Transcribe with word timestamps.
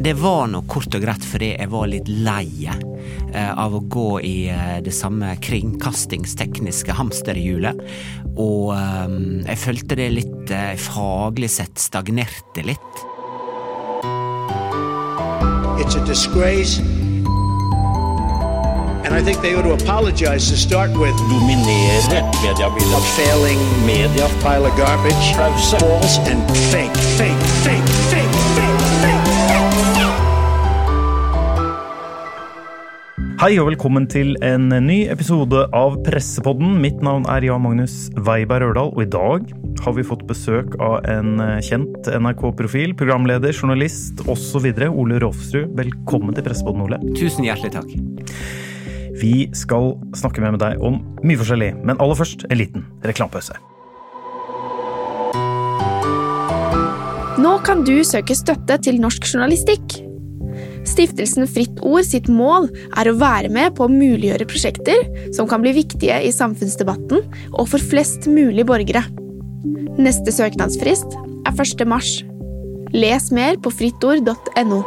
Det 0.00 0.12
var 0.12 0.46
nå 0.46 0.60
kort 0.68 0.94
og 0.94 1.02
greit 1.02 1.24
fordi 1.24 1.54
jeg 1.54 1.70
var 1.72 1.88
litt 1.88 2.08
lei 2.08 2.68
eh, 2.68 3.52
av 3.58 3.74
å 3.74 3.80
gå 3.80 4.20
i 4.20 4.36
eh, 4.52 4.76
det 4.84 4.92
samme 4.94 5.32
kringkastingstekniske 5.42 6.94
hamsterhjulet. 6.98 7.80
Og 8.36 8.74
eh, 8.76 9.16
jeg 9.48 9.62
følte 9.64 9.98
det 9.98 10.10
litt 10.12 10.54
faglig 10.84 11.50
sett 11.50 11.80
stagnerte 11.80 12.66
litt. 12.66 13.02
It's 15.80 15.96
a 15.96 16.04
disgrace. 16.04 16.78
And 19.06 19.14
I 19.14 19.22
think 19.22 19.40
they 19.40 19.54
ought 19.54 19.62
to 19.62 19.72
apologize 19.72 20.50
to 20.50 20.56
start 20.56 20.90
with 20.90 21.16
dominere 21.30 22.22
mediebildet. 22.42 22.96
a 22.96 23.00
failing 23.16 23.58
Media 23.86 24.28
pile 24.42 24.66
of 24.66 24.76
garbage, 24.76 25.34
false 25.70 26.18
and 26.28 26.42
fake, 26.70 26.96
fake, 27.16 27.42
fake, 27.64 27.88
fake. 28.10 28.35
Hei 33.36 33.58
og 33.60 33.66
velkommen 33.68 34.06
til 34.08 34.30
en 34.40 34.70
ny 34.86 34.94
episode 35.12 35.66
av 35.76 35.98
Pressepodden. 36.06 36.78
Mitt 36.80 37.02
navn 37.04 37.26
er 37.28 37.44
Jan 37.44 37.60
Magnus 37.60 38.06
Weiberg 38.24 38.70
Ørdal, 38.70 38.94
og 38.94 39.02
i 39.02 39.08
dag 39.12 39.50
har 39.84 39.92
vi 39.92 40.04
fått 40.08 40.22
besøk 40.24 40.72
av 40.80 41.04
en 41.12 41.42
kjent 41.60 42.08
NRK-profil, 42.08 42.94
programleder, 42.96 43.52
journalist 43.52 44.22
osv. 44.24 44.70
Ole 44.88 45.20
Rolfsrud. 45.20 45.74
Velkommen 45.76 46.32
til 46.32 46.46
Pressepodden, 46.48 46.86
Ole. 46.86 47.00
Tusen 47.12 47.44
hjertelig 47.44 47.74
takk. 47.76 47.92
Vi 49.20 49.34
skal 49.52 49.92
snakke 50.16 50.40
mer 50.40 50.56
med 50.56 50.64
deg 50.64 50.80
om 50.80 51.02
mye 51.20 51.36
forskjellig, 51.36 51.74
men 51.84 52.00
aller 52.00 52.16
først 52.16 52.48
en 52.48 52.62
liten 52.62 52.88
reklamepause. 53.04 53.60
Nå 57.44 57.58
kan 57.68 57.84
du 57.84 57.98
søke 58.00 58.32
støtte 58.32 58.80
til 58.88 58.96
norsk 59.04 59.28
journalistikk. 59.28 60.05
Stiftelsen 60.86 61.48
Fritt 61.50 61.80
Ord 61.84 62.06
sitt 62.06 62.28
mål 62.32 62.68
er 62.96 63.10
å 63.10 63.16
være 63.18 63.50
med 63.52 63.74
på 63.76 63.86
å 63.86 63.92
muliggjøre 63.92 64.48
prosjekter 64.48 65.02
som 65.36 65.48
kan 65.50 65.64
bli 65.64 65.74
viktige 65.76 66.20
i 66.24 66.32
samfunnsdebatten 66.34 67.24
og 67.52 67.64
for 67.72 67.82
flest 67.82 68.28
mulig 68.30 68.66
borgere. 68.68 69.04
Neste 69.98 70.34
søknadsfrist 70.34 71.16
er 71.46 71.54
1. 71.54 71.86
mars. 71.88 72.20
Les 72.94 73.30
mer 73.34 73.58
på 73.60 73.72
frittord.no. 73.74 74.82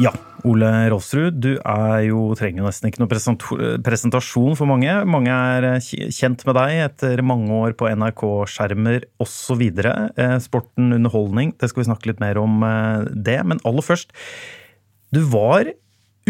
Ja, 0.00 0.12
Ole 0.48 0.68
Rolfsrud, 0.92 1.36
du 1.42 1.50
er 1.58 2.04
jo, 2.06 2.22
trenger 2.38 2.62
jo 2.62 2.68
nesten 2.68 2.88
ikke 2.88 3.02
noen 3.02 3.82
presentasjon 3.84 4.56
for 4.58 4.70
mange. 4.70 4.92
Mange 5.08 5.34
er 5.34 5.66
eh, 5.74 5.90
kjent 6.14 6.44
med 6.48 6.56
deg 6.58 6.82
etter 6.86 7.22
mange 7.26 7.52
år 7.54 7.76
på 7.78 7.88
NRK-skjermer 7.90 9.06
osv. 9.22 9.64
Eh, 9.66 10.36
Sporten, 10.44 10.94
underholdning, 10.96 11.54
det 11.60 11.70
skal 11.70 11.84
vi 11.84 11.88
snakke 11.90 12.12
litt 12.12 12.22
mer 12.22 12.40
om 12.40 12.64
eh, 12.66 13.08
det. 13.12 13.38
Men 13.46 13.62
aller 13.68 13.84
først, 13.84 14.14
du 15.14 15.22
var 15.32 15.72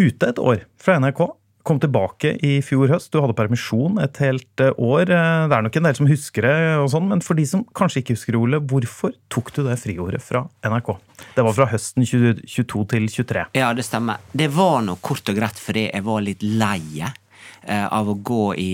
ute 0.01 0.33
et 0.33 0.41
år 0.41 0.65
fra 0.81 0.99
NRK. 1.03 1.27
Kom 1.63 1.77
tilbake 1.81 2.33
i 2.47 2.55
fjor 2.65 2.89
høst. 2.89 3.11
Du 3.13 3.19
hadde 3.21 3.35
permisjon 3.37 3.99
et 4.01 4.17
helt 4.23 4.63
eh, 4.65 4.73
år. 4.81 5.11
Eh, 5.13 5.49
Det 5.51 5.57
er 5.59 5.65
nok 5.67 5.77
en 5.77 5.89
del 5.89 5.97
som 5.99 6.09
husker 6.09 6.47
det, 6.47 6.55
og 6.81 6.89
sånn, 6.93 7.09
men 7.11 7.21
for 7.25 7.37
de 7.37 7.45
som 7.49 7.65
kanskje 7.77 8.01
ikke 8.01 8.17
husker 8.17 8.33
det, 8.37 8.41
Ole, 8.41 8.61
hvorfor 8.65 9.13
tok 9.33 9.53
du 9.57 9.61
det 9.67 9.77
friordet 9.83 10.23
fra 10.25 10.47
NRK? 10.65 10.95
Det 11.37 11.45
var 11.45 11.57
fra 11.59 11.67
høsten 11.69 12.07
2022 12.09 12.85
til 12.95 13.09
23. 13.13 13.45
Ja, 13.61 13.73
det 13.77 13.85
stemmer. 13.85 14.23
Det 14.33 14.49
var 14.57 14.81
nå 14.87 14.97
kort 15.05 15.29
og 15.29 15.37
greit 15.37 15.61
fordi 15.61 15.89
jeg 15.91 16.07
var 16.07 16.25
litt 16.25 16.43
lei 16.47 16.81
eh, 17.05 17.87
av 17.93 18.09
å 18.09 18.17
gå 18.17 18.55
i 18.57 18.71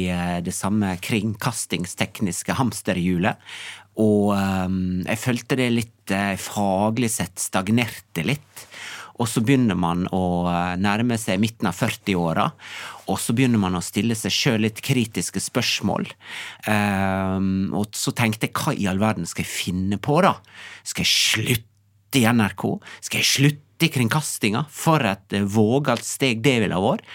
det 0.47 0.55
samme 0.55 0.95
kringkastingstekniske 1.03 2.55
hamsterhjulet. 2.61 3.43
Og 3.99 4.31
eh, 4.37 4.79
jeg 5.11 5.23
følte 5.25 5.59
det 5.59 5.73
litt 5.75 6.17
faglig 6.39 7.11
sett 7.11 7.41
stagnerte 7.43 8.23
litt. 8.23 8.66
Og 9.17 9.29
så 9.31 9.43
begynner 9.45 9.79
man 9.79 10.05
å 10.15 10.47
eh, 10.51 10.75
nærme 10.81 11.19
seg 11.21 11.41
midten 11.43 11.71
av 11.71 11.77
40-åra, 11.79 12.49
og 13.07 13.21
så 13.23 13.35
begynner 13.37 13.61
man 13.63 13.79
å 13.79 13.85
stille 13.85 14.17
seg 14.19 14.35
sjøl 14.35 14.65
litt 14.67 14.83
kritiske 14.85 15.41
spørsmål. 15.43 16.09
Um, 16.67 17.71
og 17.77 17.95
så 17.97 18.13
tenkte 18.17 18.49
jeg 18.49 18.57
hva 18.59 18.75
i 18.75 18.89
all 18.91 19.01
verden 19.01 19.29
skal 19.29 19.47
jeg 19.47 19.53
finne 19.53 20.01
på, 20.03 20.19
da? 20.27 20.37
Skal 20.87 21.07
jeg 21.07 21.15
slutte 21.15 22.21
i 22.21 22.27
NRK? 22.27 22.67
Skal 23.07 23.23
jeg 23.23 23.31
slutte 23.31 23.87
i 23.87 23.93
kringkastinga? 23.93 24.65
For 24.73 25.05
et 25.07 25.37
eh, 25.37 25.47
vågalt 25.57 26.05
steg 26.07 26.43
det 26.45 26.59
ville 26.65 26.77
ha 26.77 26.83
vært. 26.85 27.07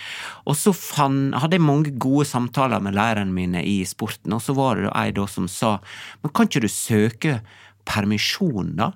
Og 0.47 0.57
så 0.57 0.73
fann, 0.78 1.35
hadde 1.38 1.59
jeg 1.59 1.68
mange 1.68 1.94
gode 2.01 2.25
samtaler 2.29 2.81
med 2.81 2.97
lærerne 2.97 3.35
mine 3.35 3.66
i 3.68 3.81
sporten, 3.89 4.33
og 4.38 4.41
så 4.45 4.57
var 4.57 4.81
det 4.81 4.95
ei 4.95 5.12
da 5.16 5.28
som 5.29 5.50
sa 5.51 5.78
men 6.23 6.33
kan 6.33 6.50
ikke 6.50 6.63
du 6.66 6.72
søke 6.72 7.41
permisjon, 7.89 8.75
da? 8.79 8.94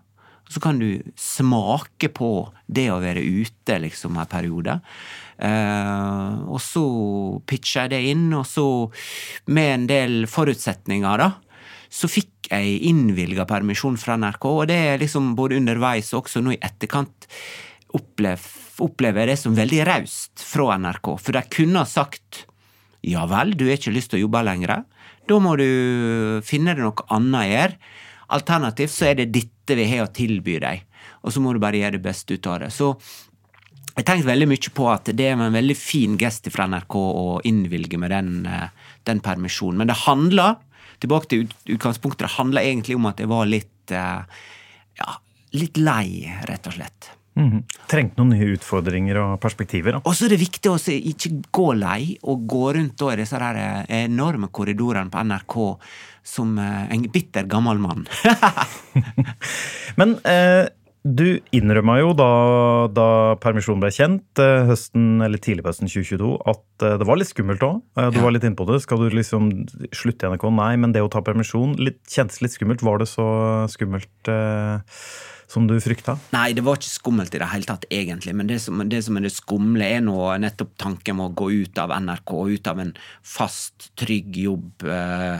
Så 0.49 0.61
kan 0.61 0.77
du 0.79 1.01
smake 1.17 2.11
på 2.13 2.29
det 2.67 2.89
å 2.93 3.01
være 3.01 3.23
ute 3.23 3.79
liksom 3.81 4.19
en 4.21 4.29
periode. 4.29 4.77
Eh, 5.41 6.35
og 6.45 6.61
så 6.63 6.85
pitcha 7.49 7.85
jeg 7.85 7.95
det 7.95 8.01
inn, 8.13 8.27
og 8.37 8.45
så 8.47 8.67
med 9.51 9.71
en 9.73 9.87
del 9.89 10.17
forutsetninger, 10.29 11.23
da, 11.23 11.31
så 11.89 12.09
fikk 12.11 12.51
jeg 12.51 12.79
innvilga 12.89 13.47
permisjon 13.49 13.97
fra 13.99 14.19
NRK, 14.21 14.45
og 14.51 14.67
det 14.69 14.77
er 14.91 15.01
liksom 15.01 15.33
både 15.37 15.57
underveis 15.59 16.13
og 16.13 16.25
også 16.25 16.43
nå 16.45 16.55
i 16.55 16.61
etterkant 16.61 17.27
opplev, 17.95 18.43
opplever 18.83 19.23
jeg 19.23 19.33
det 19.33 19.39
som 19.41 19.55
veldig 19.57 19.81
raust 19.87 20.43
fra 20.45 20.75
NRK, 20.81 21.15
for 21.21 21.37
de 21.37 21.43
kunne 21.57 21.81
ha 21.81 21.89
sagt 21.89 22.45
ja 23.05 23.25
vel, 23.29 23.53
du 23.53 23.67
har 23.67 23.77
ikke 23.77 23.93
lyst 23.93 24.11
til 24.11 24.19
å 24.19 24.25
jobbe 24.25 24.41
lenger, 24.47 24.81
da 25.29 25.37
må 25.41 25.55
du 25.59 26.41
finne 26.45 26.73
deg 26.73 26.85
noe 26.85 27.05
annet 27.13 27.39
å 27.39 27.49
gjøre. 27.51 27.93
Alternativt 28.33 28.93
så 28.93 29.11
er 29.11 29.19
det 29.19 29.31
dette 29.33 29.77
vi 29.77 29.85
har 29.89 30.05
å 30.05 30.13
tilby 30.13 30.57
deg, 30.63 30.83
og 31.21 31.33
så 31.33 31.41
må 31.41 31.53
du 31.53 31.61
bare 31.61 31.79
gjøre 31.81 31.97
det 31.97 32.05
beste 32.05 32.37
ut 32.37 32.47
av 32.49 32.63
det. 32.63 32.71
Så 32.73 32.93
jeg 33.95 34.03
tenkte 34.03 34.27
veldig 34.27 34.47
mye 34.51 34.71
på 34.75 34.87
at 34.91 35.11
det 35.15 35.27
er 35.29 35.37
en 35.37 35.55
veldig 35.55 35.75
fin 35.79 36.17
gest 36.19 36.49
fra 36.51 36.67
NRK 36.67 36.95
å 36.99 37.27
innvilge 37.47 37.99
med 38.01 38.11
den, 38.11 38.45
eh, 38.45 38.69
den 39.07 39.21
permisjonen. 39.23 39.77
Men 39.77 39.87
det 39.87 40.01
handla, 40.03 40.57
tilbake 40.99 41.29
til 41.31 41.47
utgangspunktet, 41.65 42.27
det 42.27 42.35
handla 42.35 42.61
egentlig 42.61 42.95
om 42.95 43.05
at 43.05 43.19
jeg 43.19 43.31
var 43.31 43.45
litt 43.45 43.91
eh, 43.91 44.23
ja, 44.99 45.19
litt 45.55 45.77
lei, 45.77 46.27
rett 46.49 46.67
og 46.67 46.75
slett. 46.75 47.11
Mhm. 47.35 47.63
Trengte 47.91 48.21
noen 48.21 48.31
nye 48.31 48.53
utfordringer 48.55 49.17
og 49.19 49.39
perspektiver. 49.43 49.91
da. 49.91 50.01
Og 50.05 50.15
så 50.15 50.25
er 50.25 50.35
det 50.35 50.39
viktig 50.39 50.71
å 50.71 50.79
ikke 50.79 51.43
gå 51.51 51.67
lei 51.75 52.17
og 52.23 52.47
gå 52.47 52.73
rundt 52.75 53.01
i 53.01 53.15
disse 53.19 53.35
eh, 53.35 54.03
enorme 54.03 54.47
korridorene 54.47 55.11
på 55.11 55.23
NRK 55.23 55.57
som 56.25 56.57
eh, 56.59 56.87
en 56.95 57.05
bitter 57.13 57.45
gammel 57.51 57.77
mann. 57.79 58.07
Men 59.99 60.17
eh, 60.25 60.65
du 61.05 61.37
innrømma 61.53 61.99
jo 62.01 62.13
da, 62.17 62.27
da 62.89 63.07
permisjonen 63.43 63.83
ble 63.83 63.91
kjent, 63.93 64.41
eh, 64.41 64.63
høsten, 64.71 65.19
eller 65.21 65.37
tidlig 65.41 65.61
på 65.65 65.69
høsten 65.69 65.91
2022, 65.91 66.31
at 66.49 66.85
eh, 66.87 66.95
det 67.01 67.05
var 67.07 67.19
litt 67.21 67.29
skummelt 67.29 67.61
òg. 67.67 67.83
Du 67.93 68.17
Ja. 68.17 68.23
var 68.25 68.33
litt 68.33 68.47
inne 68.47 68.57
på 68.57 68.65
det. 68.71 68.79
Skal 68.83 69.03
du 69.03 69.13
liksom 69.13 69.51
slutte 69.93 70.25
i 70.25 70.31
NRK? 70.33 70.47
Nei, 70.57 70.71
men 70.81 70.95
det 70.95 71.03
å 71.05 71.11
ta 71.13 71.21
permisjon 71.25 71.77
litt, 71.77 72.01
kjentes 72.09 72.41
litt 72.41 72.55
skummelt. 72.57 72.81
Var 72.85 73.03
det 73.03 73.09
så 73.11 73.27
skummelt 73.69 74.31
eh, 74.33 74.97
som 75.45 75.67
du 75.69 75.75
frykta? 75.77 76.17
Nei, 76.33 76.47
det 76.57 76.65
var 76.65 76.81
ikke 76.81 76.89
skummelt 76.95 77.37
i 77.37 77.43
det 77.43 77.51
hele 77.53 77.69
tatt, 77.69 77.85
egentlig. 77.93 78.33
Men 78.41 78.49
det 78.49 78.57
som, 78.65 78.81
det 78.89 79.03
som 79.05 79.21
er 79.21 79.27
det 79.29 79.35
skumle, 79.37 79.85
er 79.85 80.01
nå 80.01 80.17
nettopp 80.41 80.73
tanken 80.81 81.19
med 81.21 81.29
å 81.29 81.35
gå 81.37 81.51
ut 81.67 81.77
av 81.85 81.93
NRK, 82.01 82.33
ut 82.57 82.73
av 82.73 82.81
en 82.81 82.95
fast, 83.21 83.91
trygg 84.01 84.41
jobb. 84.41 84.89
eh, 84.89 85.37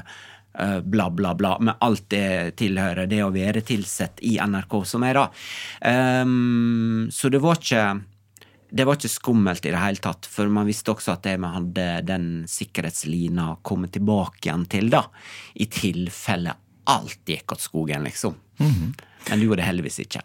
Bla, 0.55 1.09
bla, 1.11 1.33
bla, 1.35 1.57
med 1.59 1.81
alt 1.83 2.05
det 2.13 2.55
tilhører 2.61 3.09
det 3.11 3.21
å 3.25 3.31
være 3.33 3.59
tilsett 3.67 4.21
i 4.23 4.37
NRK, 4.39 4.75
som 4.87 5.03
er 5.03 5.17
da. 5.17 5.25
Um, 6.23 7.09
så 7.11 7.27
det 7.33 7.41
var 7.43 7.59
ikke 7.59 7.81
det 8.75 8.83
var 8.87 8.97
ikke 8.97 9.11
skummelt 9.11 9.65
i 9.67 9.71
det 9.71 9.79
hele 9.79 10.01
tatt, 10.03 10.27
for 10.27 10.49
man 10.51 10.67
visste 10.67 10.91
også 10.91 11.13
at 11.13 11.25
det 11.27 11.35
vi 11.39 11.51
hadde 11.53 11.87
den 12.07 12.27
sikkerhetslina 12.49 13.49
å 13.53 13.59
komme 13.63 13.87
tilbake 13.93 14.49
igjen 14.49 14.65
til, 14.71 14.89
da. 14.91 15.05
I 15.55 15.67
tilfelle 15.71 16.55
alt 16.91 17.29
gikk 17.29 17.55
åt 17.55 17.63
skogen, 17.63 18.03
liksom. 18.07 18.35
Men 19.29 19.39
det 19.39 19.47
gjorde 19.47 19.61
det 19.61 19.69
heldigvis 19.69 20.01
ikke. 20.05 20.23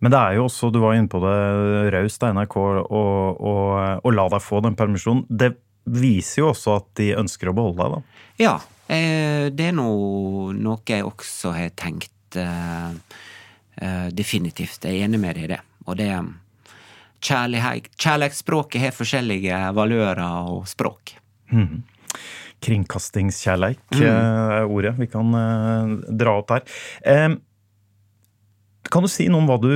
Men 0.00 0.14
det 0.14 0.20
er 0.20 0.38
jo 0.38 0.46
også, 0.46 0.70
du 0.72 0.78
var 0.80 0.96
inne 0.96 1.10
på 1.12 1.20
det, 1.24 1.34
raust 1.92 2.22
av 2.24 2.36
NRK 2.36 2.56
å 2.56 4.12
la 4.16 4.28
deg 4.32 4.44
få 4.44 4.62
den 4.64 4.78
permisjonen. 4.78 5.26
Det 5.28 5.52
viser 5.90 6.44
jo 6.44 6.50
også 6.54 6.78
at 6.78 6.88
de 7.00 7.10
ønsker 7.20 7.50
å 7.50 7.56
beholde 7.56 7.82
deg, 7.82 7.96
da. 7.96 8.26
Ja, 8.40 8.54
eh, 8.60 8.79
det 8.90 9.66
er 9.68 9.74
noe, 9.76 10.50
noe 10.56 10.82
jeg 10.88 11.06
også 11.06 11.52
har 11.54 11.70
tenkt 11.78 12.38
eh, 12.38 12.90
eh, 13.76 14.08
definitivt. 14.14 14.84
Jeg 14.84 14.98
er 14.98 15.04
enig 15.06 15.20
med 15.22 15.38
deg 15.38 15.44
i 15.46 15.52
det. 15.54 15.60
Og 15.86 15.98
det 16.00 16.10
Kjærlighetsspråket 17.20 18.80
har 18.80 18.94
forskjellige 18.96 19.56
valører 19.76 20.22
og 20.48 20.64
språk. 20.70 21.12
Kringkastingskjærleik 22.64 24.00
er 24.00 24.64
ordet 24.64 24.94
vi 24.98 25.06
kan 25.12 25.34
eh, 25.36 25.94
dra 26.22 26.38
opp 26.40 26.48
der. 26.54 26.62
Kan 28.90 29.04
du 29.06 29.10
si 29.10 29.28
noe 29.30 29.38
om 29.44 29.46
hva 29.46 29.56
du 29.62 29.70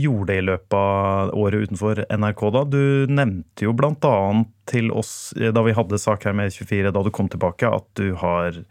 gjorde 0.00 0.36
i 0.38 0.44
løpet 0.44 0.76
av 0.76 1.32
året 1.36 1.68
utenfor 1.68 1.98
NRK 2.08 2.42
da? 2.54 2.62
Du 2.72 2.82
nevnte 3.12 3.66
jo 3.66 3.74
annet 3.76 4.48
til 4.70 4.88
oss 4.96 5.34
eh, 5.36 5.50
da 5.52 5.64
vi 5.66 5.74
hadde 5.76 5.98
sak 6.00 6.24
her 6.24 6.36
med 6.36 6.54
24 6.54 6.92
da 6.94 7.02
du 7.04 7.10
kom 7.12 7.28
tilbake, 7.28 7.68
at 7.68 7.86
du 7.98 8.14
har 8.20 8.62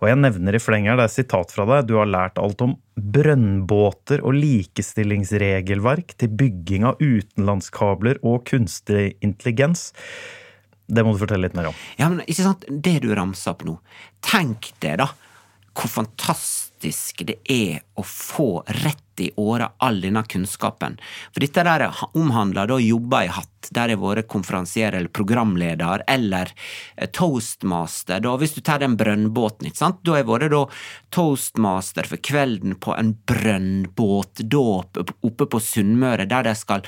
Og 0.00 0.08
jeg 0.08 0.20
nevner 0.20 0.56
i 0.56 0.62
fleng 0.62 0.88
her, 0.88 0.96
det 0.96 1.08
er 1.08 1.12
sitat 1.12 1.52
fra 1.52 1.66
deg. 1.68 1.90
Du 1.90 1.98
har 1.98 2.08
lært 2.08 2.40
alt 2.40 2.62
om 2.64 2.76
brønnbåter 2.96 4.24
og 4.24 4.38
likestillingsregelverk 4.38 6.16
til 6.16 6.32
bygging 6.38 6.88
av 6.88 7.02
utenlandskabler 7.02 8.22
og 8.22 8.46
kunstig 8.48 9.18
intelligens. 9.20 9.90
Det 10.88 11.04
må 11.04 11.14
du 11.14 11.20
fortelle 11.20 11.46
litt 11.46 11.58
mer 11.58 11.70
om. 11.70 11.78
Ja, 12.00 12.08
men 12.08 12.24
ikke 12.24 12.48
sant, 12.48 12.64
det 12.68 12.98
du 13.04 13.12
ramser 13.16 13.54
opp 13.54 13.64
nå. 13.68 13.76
Tenk 14.24 14.72
det, 14.84 14.98
da. 15.04 15.12
Hvor 15.72 15.88
fantastisk 15.88 16.61
det 17.28 17.38
er 17.52 17.82
å 17.94 18.04
få 18.06 18.64
rett 18.82 19.11
i 19.20 19.30
åra 19.36 19.72
all 19.78 20.00
denne 20.00 20.22
kunnskapen. 20.24 20.98
For 21.32 21.44
dette 21.44 21.64
der 21.66 21.88
omhandler 22.18 22.70
da 22.70 22.78
jobber 22.80 23.26
i 23.26 23.32
hatt, 23.32 23.48
der 23.70 23.92
jeg 23.92 24.00
har 24.00 24.16
vært 24.16 24.28
konferansier 24.32 24.94
eller 24.96 25.12
programleder, 25.14 26.02
eller 26.10 26.50
eh, 26.96 27.08
toastmaster, 27.14 28.22
da, 28.24 28.34
hvis 28.40 28.56
du 28.56 28.60
tar 28.64 28.82
den 28.82 28.96
brønnbåten, 28.98 29.68
ikke 29.68 29.82
sant. 29.84 30.00
Da 30.02 30.16
har 30.16 30.22
jeg 30.22 30.30
vært 30.32 30.54
da 30.54 30.62
toastmaster 31.14 32.08
for 32.10 32.22
kvelden 32.24 32.74
på 32.82 32.96
en 32.96 33.12
brønnbåtdåp 33.28 35.02
oppe 35.02 35.46
på 35.46 35.60
Sunnmøre, 35.62 36.26
der, 36.30 36.48
det 36.48 36.56
skal, 36.58 36.86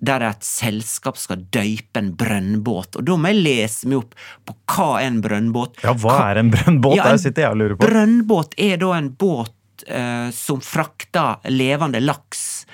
der 0.00 0.24
et 0.30 0.46
selskap 0.46 1.20
skal 1.20 1.44
døype 1.54 2.00
en 2.00 2.14
brønnbåt. 2.18 3.00
Og 3.00 3.08
da 3.08 3.18
må 3.18 3.34
jeg 3.34 3.44
lese 3.44 3.90
meg 3.90 4.04
opp 4.04 4.16
på 4.48 4.56
hva 4.74 4.88
er 5.02 5.10
en 5.10 5.20
brønnbåt. 5.24 5.82
Ja, 5.84 5.96
hva 5.98 6.16
er 6.30 6.40
en 6.40 6.54
brønnbåt? 6.54 6.96
Ja, 6.98 7.10
Der 7.10 7.20
sitter 7.20 7.46
jeg 7.46 7.56
og 7.56 7.60
lurer 7.60 7.76
på. 7.76 7.90
Brønnbåt 7.90 8.56
er 8.60 8.80
da 8.80 8.94
en 8.96 9.12
båt 9.18 9.52
eh, 9.82 10.30
som 10.30 10.60
frakter 10.62 11.42
levende 11.50 12.00
laks 12.00 12.64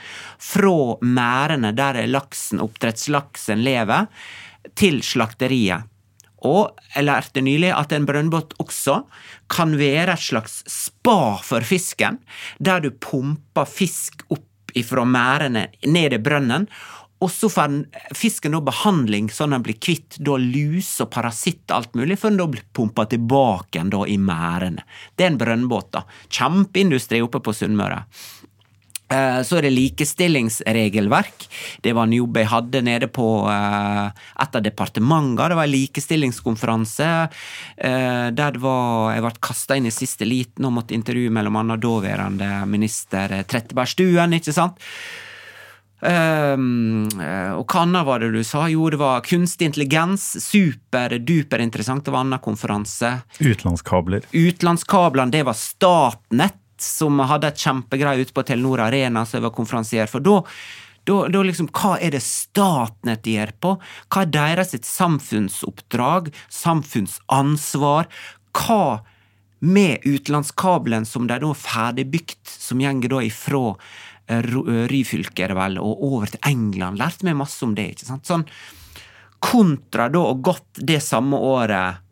fra 0.41 0.99
merdene 1.01 1.73
der 1.77 2.03
laksen, 2.11 2.61
oppdrettslaksen 2.61 3.65
lever, 3.65 4.11
til 4.77 5.01
slakteriet. 5.05 5.89
Og 6.47 6.77
jeg 6.95 7.05
lærte 7.05 7.43
nylig 7.45 7.73
at 7.77 7.93
en 7.93 8.07
brønnbåt 8.09 8.55
også 8.63 9.03
kan 9.53 9.75
være 9.81 10.15
et 10.17 10.25
slags 10.25 10.61
spa 10.71 11.37
for 11.45 11.65
fisken, 11.67 12.21
der 12.59 12.81
du 12.81 12.91
pumper 12.93 13.69
fisk 13.69 14.25
opp 14.33 14.47
ifra 14.79 15.05
merdene 15.05 15.67
ned 15.85 16.15
i 16.17 16.23
brønnen, 16.23 16.69
og 17.21 17.29
så 17.29 17.51
får 17.53 17.75
fisken 18.17 18.57
da 18.57 18.63
behandling 18.65 19.29
sånn 19.33 19.53
at 19.53 19.61
den 19.61 19.67
blir 19.69 19.81
kvitt 19.83 20.17
da 20.25 20.39
lus 20.41 20.89
og 21.05 21.11
parasitt 21.13 21.67
og 21.69 21.77
alt 21.77 21.99
mulig, 21.99 22.17
før 22.21 22.33
den 22.33 22.41
da 22.41 22.49
blir 22.55 22.67
pumpa 22.77 23.05
tilbake 23.13 23.85
da 23.93 24.05
i 24.09 24.17
merdene. 24.17 24.87
Det 25.15 25.27
er 25.27 25.35
en 25.35 25.41
brønnbåt, 25.41 25.91
da. 25.97 26.07
Kjempeindustri 26.33 27.21
oppe 27.25 27.43
på 27.45 27.53
Sunnmøre. 27.57 28.05
Eh, 29.11 29.43
Så 29.43 29.59
er 29.59 29.67
det 29.67 29.75
likestillingsregelverk. 29.75 31.47
Det 31.83 31.93
var 31.93 32.07
en 32.07 32.15
jobb 32.15 32.37
jeg 32.39 32.51
hadde 32.53 32.83
nede 32.87 33.09
på 33.11 33.27
eh, 33.51 34.11
et 34.45 34.57
av 34.57 34.63
departementene. 34.63 35.49
Det 35.51 35.59
var 35.59 35.67
en 35.67 35.75
likestillingskonferanse 35.75 37.09
eh, 37.77 38.29
der 38.31 38.55
det 38.55 38.63
var, 38.63 39.11
jeg 39.17 39.25
ble 39.27 39.33
kasta 39.43 39.77
inn 39.77 39.91
i 39.91 39.95
siste 39.95 40.29
liten 40.29 40.69
og 40.69 40.79
måtte 40.79 40.95
intervjue 40.95 41.33
mellom 41.35 41.59
annet 41.59 41.83
daværende 41.83 42.53
minister 42.71 43.43
Trettebergstuen, 43.51 44.39
ikke 44.39 44.55
sant? 44.55 44.79
Um, 46.01 47.09
og 47.59 47.67
hva 47.69 47.83
annet 47.85 48.07
var 48.09 48.23
det 48.23 48.31
du 48.33 48.41
sa? 48.47 48.65
Jo, 48.73 48.89
det 48.93 49.01
var 49.01 49.25
kunstig 49.27 49.69
intelligens. 49.69 50.33
Super-duper 50.45 51.63
interessant. 51.65 52.05
Det 52.05 52.15
var 52.15 52.25
en 52.25 52.33
annen 52.33 52.45
konferanse. 52.45 53.19
Utenlandskabler. 53.41 54.25
Utenlandskablene, 54.33 55.35
det 55.35 55.45
var 55.49 55.59
Statnett, 55.59 56.59
som 56.81 57.21
hadde 57.29 57.51
et 57.51 57.61
kjempegreie 57.61 58.25
ute 58.25 58.33
på 58.37 58.45
Telenor 58.49 58.81
Arena, 58.87 59.27
som 59.27 59.39
jeg 59.39 59.49
var 59.49 59.57
konferansier 59.57 60.09
for. 60.09 60.25
Da, 60.25 60.41
da, 61.09 61.21
da 61.29 61.45
liksom, 61.45 61.69
Hva 61.77 61.99
er 62.01 62.17
det 62.17 62.25
Statnett 62.25 63.29
gjør 63.29 63.53
på? 63.61 63.77
Hva 64.09 64.25
er 64.25 64.35
deres 64.37 64.73
sitt 64.73 64.89
samfunnsoppdrag? 64.89 66.33
Samfunnsansvar? 66.49 68.09
Hva 68.57 68.85
med 69.61 70.01
utenlandskabelen 70.09 71.05
som 71.05 71.27
de 71.29 71.37
da 71.43 71.51
er 71.53 71.59
ferdigbygd, 71.61 72.49
som 72.49 72.81
gjenger 72.81 73.13
da 73.13 73.21
ifra 73.27 73.75
Ryfylke, 74.31 75.45
er 75.45 75.53
det 75.53 75.59
vel, 75.59 75.81
og 75.83 76.05
over 76.07 76.31
til 76.31 76.43
England? 76.47 77.01
Lærte 77.01 77.27
meg 77.27 77.39
masse 77.41 77.65
om 77.67 77.75
det, 77.77 77.89
ikke 77.95 78.09
sant? 78.13 78.29
Sånn 78.29 78.47
kontra 79.41 80.11
da 80.13 80.21
å 80.29 80.37
gått 80.37 80.83
det 80.85 81.01
samme 81.01 81.39
året 81.41 82.05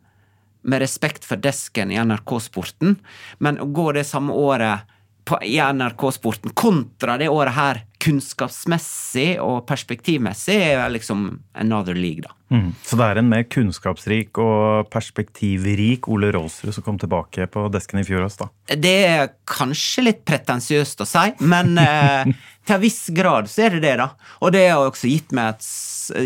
med 0.69 0.81
respekt 0.81 1.27
for 1.27 1.39
desken 1.39 1.93
i 1.93 1.99
NRK-sporten, 2.01 2.97
men 3.39 3.59
å 3.61 3.67
gå 3.71 3.91
det 3.95 4.03
samme 4.09 4.33
året 4.35 4.89
på, 5.29 5.37
i 5.45 5.59
NRK-sporten 5.61 6.55
kontra 6.57 7.19
det 7.21 7.29
året 7.31 7.55
her, 7.55 7.83
kunnskapsmessig 7.99 9.39
og 9.43 9.65
perspektivmessig, 9.67 10.55
er 10.71 10.91
liksom 10.93 11.25
another 11.53 11.97
league, 11.97 12.23
da. 12.23 12.35
Mm. 12.49 12.71
Så 12.81 12.97
det 12.97 13.05
er 13.05 13.19
en 13.19 13.27
mer 13.29 13.43
kunnskapsrik 13.45 14.39
og 14.41 14.87
perspektivrik 14.89 16.07
Ole 16.09 16.31
Rolsrud 16.33 16.73
som 16.73 16.85
kom 16.85 16.97
tilbake 17.01 17.45
på 17.51 17.67
desken 17.69 18.01
i 18.01 18.05
fjor 18.07 18.23
høst, 18.25 18.41
da. 18.41 18.49
Det 18.73 18.95
er 19.05 19.33
kanskje 19.49 20.07
litt 20.07 20.23
pretensiøst 20.27 21.03
å 21.03 21.09
si, 21.09 21.25
men 21.45 21.75
eh, 21.83 22.31
til 22.65 22.77
en 22.77 22.83
viss 22.83 23.03
grad 23.15 23.51
så 23.51 23.67
er 23.67 23.77
det 23.77 23.83
det, 23.85 23.97
da. 24.01 24.09
Og 24.41 24.55
det 24.55 24.65
har 24.69 24.85
også 24.85 25.11
gitt 25.11 25.35
meg 25.35 25.57
et 25.57 25.69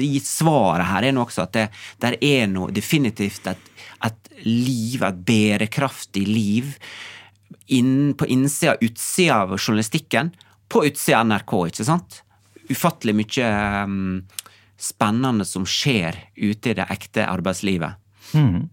gitt 0.04 0.30
svaret 0.30 0.88
her, 0.88 1.10
er 1.10 1.16
nå 1.16 1.26
også 1.26 1.48
at 1.48 1.58
det 1.58 1.68
der 2.04 2.20
er 2.24 2.48
noe 2.52 2.72
definitivt 2.72 3.50
et, 3.52 3.74
et 4.06 4.32
liv, 4.46 5.04
et 5.04 5.26
bærekraftig 5.28 6.24
liv, 6.30 6.72
inn, 7.74 8.14
på 8.20 8.28
innsida 8.32 8.78
og 8.78 8.88
utsida 8.88 9.44
av 9.44 9.58
journalistikken, 9.58 10.34
på 10.74 10.86
utsida 10.90 11.22
av 11.22 11.30
NRK, 11.30 11.54
ikke 11.70 11.88
sant? 11.88 12.22
Ufattelig 12.72 13.16
mye 13.20 13.50
um, 13.86 14.24
spennende 14.80 15.46
som 15.46 15.68
skjer 15.70 16.18
ute 16.36 16.74
i 16.74 16.78
det 16.80 16.88
ekte 16.90 17.28
arbeidslivet. 17.30 18.00
Mm. 18.34 18.70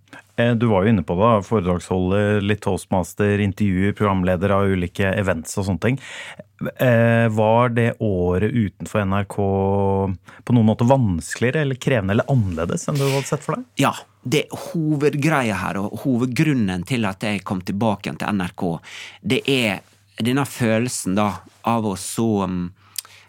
Du 0.56 0.66
var 0.70 0.84
jo 0.84 0.92
inne 0.94 1.02
på 1.04 1.14
det, 1.18 1.30
foredragsholder, 1.44 2.38
litt 2.40 2.62
toastmaster, 2.64 3.42
intervjuer, 3.44 3.92
programleder 3.92 4.54
av 4.56 4.70
ulike 4.72 5.10
events 5.12 5.58
og 5.60 5.66
sånne 5.66 5.82
ting. 5.84 5.98
Eh, 6.80 7.26
Var 7.28 7.74
det 7.76 7.90
året 8.00 8.52
utenfor 8.52 9.04
NRK 9.04 9.36
på 9.36 10.56
noen 10.56 10.68
måte 10.70 10.88
vanskeligere 10.88 11.66
eller 11.66 11.80
krevende 11.80 12.16
eller 12.16 12.32
annerledes 12.32 12.88
enn 12.88 12.96
du 12.96 13.04
hadde 13.04 13.28
sett 13.28 13.44
for 13.44 13.58
deg? 13.58 13.68
Ja, 13.82 13.92
det 14.22 14.46
hovedgreia 14.70 15.60
her, 15.60 15.82
og 15.82 16.06
hovedgrunnen 16.06 16.88
til 16.88 17.04
at 17.08 17.28
jeg 17.28 17.44
kom 17.44 17.60
tilbake 17.60 18.16
til 18.16 18.40
NRK, 18.40 18.66
det 19.20 19.44
er 19.44 19.84
denne 20.26 20.44
følelsen 20.48 21.16
da 21.18 21.28
av 21.68 21.86
å 21.86 21.96
så 21.98 22.44
um, 22.46 22.62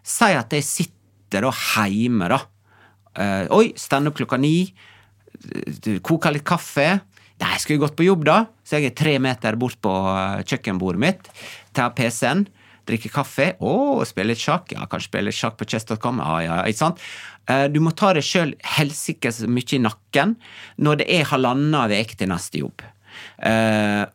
Si 0.02 0.32
at 0.34 0.54
jeg 0.56 0.66
sitter 0.66 1.46
da 1.46 1.52
hjemme, 1.88 2.28
da. 2.32 2.40
Uh, 3.14 3.46
oi, 3.54 3.68
opp 3.76 4.18
klokka 4.18 4.40
ni. 4.42 4.74
koke 6.02 6.32
litt 6.34 6.46
kaffe. 6.48 7.02
Nei, 7.42 7.52
jeg 7.56 7.64
skulle 7.64 7.82
gått 7.82 7.98
på 7.98 8.06
jobb, 8.06 8.26
da. 8.28 8.38
Så 8.66 8.78
jeg 8.78 8.92
er 8.92 8.98
tre 8.98 9.14
meter 9.24 9.58
bort 9.60 9.80
på 9.82 9.92
eh, 9.92 10.44
kjøkkenbordet 10.46 11.02
mitt. 11.02 11.30
Tar 11.74 11.94
PC-en, 11.98 12.44
drikker 12.90 13.14
kaffe. 13.16 13.48
Å, 13.58 13.74
spille 14.06 14.34
litt 14.34 14.42
sjakk. 14.44 14.76
Ja, 14.76 14.86
kanskje 14.90 15.10
spille 15.10 15.32
litt 15.32 15.38
sjakk 15.40 15.58
på 15.58 15.66
chess.com. 15.66 16.22
Ja, 16.22 16.36
ja, 16.46 16.60
ikke 16.70 16.84
sant? 16.84 17.02
Eh, 17.50 17.66
Du 17.74 17.80
må 17.82 17.96
ta 17.98 18.12
deg 18.14 18.26
sjøl 18.28 18.54
helsikes 18.78 19.42
mye 19.50 19.78
i 19.78 19.82
nakken 19.82 20.36
når 20.78 21.02
det 21.02 21.10
er 21.18 21.30
halvannen 21.32 21.74
uke 21.98 22.20
til 22.20 22.30
neste 22.30 22.62
jobb. 22.62 22.86
Eh, 23.42 24.06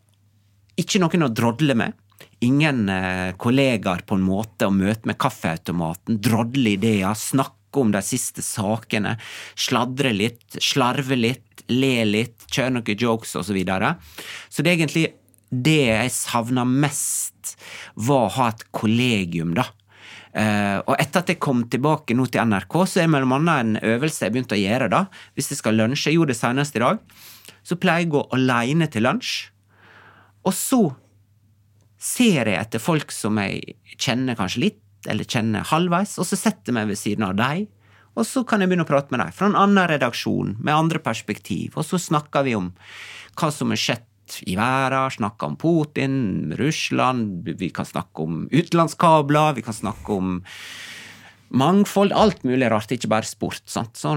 ikke 0.79 1.03
noen 1.03 1.27
å 1.27 1.33
drodle 1.33 1.75
med. 1.75 1.99
Ingen 2.47 2.89
eh, 2.93 3.35
kollegaer 3.41 4.05
på 4.07 4.19
en 4.19 4.25
måte 4.27 4.69
å 4.69 4.75
møte 4.75 5.09
med 5.09 5.19
kaffeautomaten, 5.23 6.21
drodle 6.23 6.77
ideer, 6.77 7.15
snakke 7.19 7.83
om 7.83 7.93
de 7.93 8.01
siste 8.05 8.45
sakene, 8.45 9.17
sladre 9.59 10.13
litt, 10.15 10.59
slarve 10.63 11.19
litt, 11.19 11.65
le 11.73 12.05
litt, 12.09 12.47
kjøre 12.53 12.77
noen 12.79 13.07
jokes 13.07 13.35
osv. 13.35 13.51
Så, 13.51 13.57
videre. 13.57 13.97
så 14.49 14.63
det 14.63 14.73
er 14.73 14.79
egentlig 14.79 15.07
det 15.51 15.81
jeg 15.89 16.13
savna 16.15 16.65
mest, 16.67 17.57
var 17.95 18.27
å 18.27 18.35
ha 18.39 18.49
et 18.53 18.65
kollegium, 18.75 19.55
da. 19.57 19.69
Uh, 20.37 20.83
og 20.85 20.99
etter 21.01 21.23
at 21.23 21.31
jeg 21.33 21.41
kom 21.41 21.63
tilbake 21.73 22.13
nå 22.13 22.27
til 22.29 22.45
NRK, 22.45 22.75
så 22.85 23.01
er 23.01 23.07
det 23.07 23.13
mellom 23.15 23.33
annet 23.39 23.63
en 23.63 23.79
øvelse 23.95 24.27
jeg 24.27 24.35
begynte 24.35 24.57
å 24.59 24.61
gjøre. 24.61 24.91
da. 24.93 25.07
Hvis 25.33 25.49
jeg 25.53 25.63
skal 25.63 25.79
lunsje, 25.79 26.11
jeg 26.11 26.19
gjorde 26.19 26.35
det 26.35 26.41
senest 26.41 26.77
i 26.77 26.83
dag, 26.83 27.01
så 27.65 27.79
pleier 27.81 28.05
jeg 28.05 28.11
å 28.11 28.17
gå 28.19 28.25
aleine 28.37 28.89
til 28.93 29.07
lunsj. 29.07 29.31
Og 30.45 30.53
så 30.55 30.83
ser 32.07 32.49
jeg 32.49 32.59
etter 32.61 32.83
folk 32.83 33.13
som 33.15 33.39
jeg 33.43 33.77
kjenner 33.99 34.39
kanskje 34.39 34.63
litt, 34.69 34.83
eller 35.11 35.29
kjenner 35.29 35.67
halvveis, 35.67 36.17
og 36.19 36.27
så 36.29 36.39
setter 36.39 36.73
jeg 36.73 36.79
meg 36.79 36.91
ved 36.91 37.01
siden 37.01 37.27
av 37.29 37.37
dem. 37.39 37.67
Og 38.17 38.25
så 38.25 38.43
kan 38.49 38.63
jeg 38.63 38.71
begynne 38.71 38.87
å 38.87 38.89
prate 38.89 39.13
med 39.13 39.21
dem 39.21 39.35
fra 39.37 39.51
en 39.51 39.59
annen 39.61 39.89
redaksjon, 39.91 40.57
med 40.65 40.75
andre 40.75 41.03
perspektiv. 41.05 41.77
Og 41.77 41.85
så 41.85 42.01
snakker 42.01 42.47
vi 42.47 42.57
om 42.57 42.71
hva 43.37 43.51
som 43.53 43.75
har 43.75 43.81
skjedd 43.81 44.07
i 44.49 44.57
verden, 44.59 45.13
snakker 45.19 45.53
om 45.53 45.59
Putin, 45.61 46.17
Russland, 46.59 47.47
vi 47.61 47.69
kan 47.71 47.87
snakke 47.87 48.25
om 48.25 48.47
utenlandskabler, 48.51 49.55
vi 49.59 49.67
kan 49.67 49.77
snakke 49.77 50.17
om 50.17 50.41
mangfold, 51.55 52.15
alt 52.17 52.43
mulig 52.49 52.71
rart, 52.73 52.91
ikke 52.91 53.13
bare 53.13 53.29
sport. 53.29 53.63
Sant? 53.71 53.95
Så, 54.01 54.17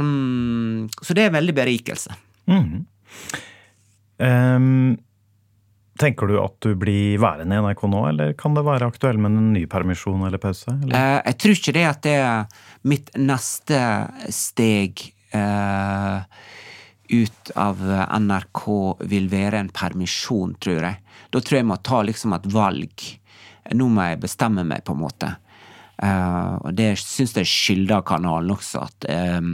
så 1.03 1.17
det 1.17 1.27
er 1.27 1.35
veldig 1.35 1.55
berikelse. 1.59 2.15
Ehm, 4.19 4.97
Tenker 5.99 6.29
du 6.31 6.37
at 6.39 6.55
du 6.63 6.77
blir 6.79 7.17
værende 7.19 7.57
i 7.57 7.59
NRK 7.59 7.81
nå, 7.91 8.01
eller 8.13 8.35
kan 8.39 8.53
det 8.55 8.63
være 8.63 8.87
aktuell 8.87 9.17
med 9.19 9.35
en 9.35 9.49
ny 9.51 9.65
permisjon 9.67 10.21
eller 10.23 10.39
pause? 10.39 10.71
Eller? 10.71 10.95
Eh, 10.95 11.17
jeg 11.25 11.37
tror 11.43 11.57
ikke 11.57 11.73
det 11.75 11.83
at 11.89 11.99
det 12.05 12.13
er 12.23 12.61
mitt 12.87 13.11
neste 13.19 13.79
steg 14.31 15.03
eh, 15.35 16.21
ut 17.09 17.51
av 17.59 17.83
NRK 18.15 18.63
vil 19.11 19.27
være 19.33 19.59
en 19.59 19.71
permisjon, 19.75 20.55
tror 20.63 20.87
jeg. 20.87 21.01
Da 21.35 21.41
tror 21.43 21.59
jeg 21.59 21.65
jeg 21.65 21.71
må 21.73 21.79
ta 21.83 21.99
liksom 22.07 22.37
et 22.37 22.47
valg. 22.53 23.05
Nå 23.75 23.89
må 23.91 24.07
jeg 24.07 24.21
bestemme 24.23 24.63
meg, 24.63 24.85
på 24.87 24.95
en 24.95 25.03
måte. 25.03 25.33
Eh, 25.99 26.55
og 26.63 26.71
det 26.79 26.93
syns 27.03 27.35
jeg 27.35 27.51
skylder 27.51 28.07
kanalen 28.07 28.55
også, 28.55 28.87
at 28.87 29.11
eh, 29.11 29.51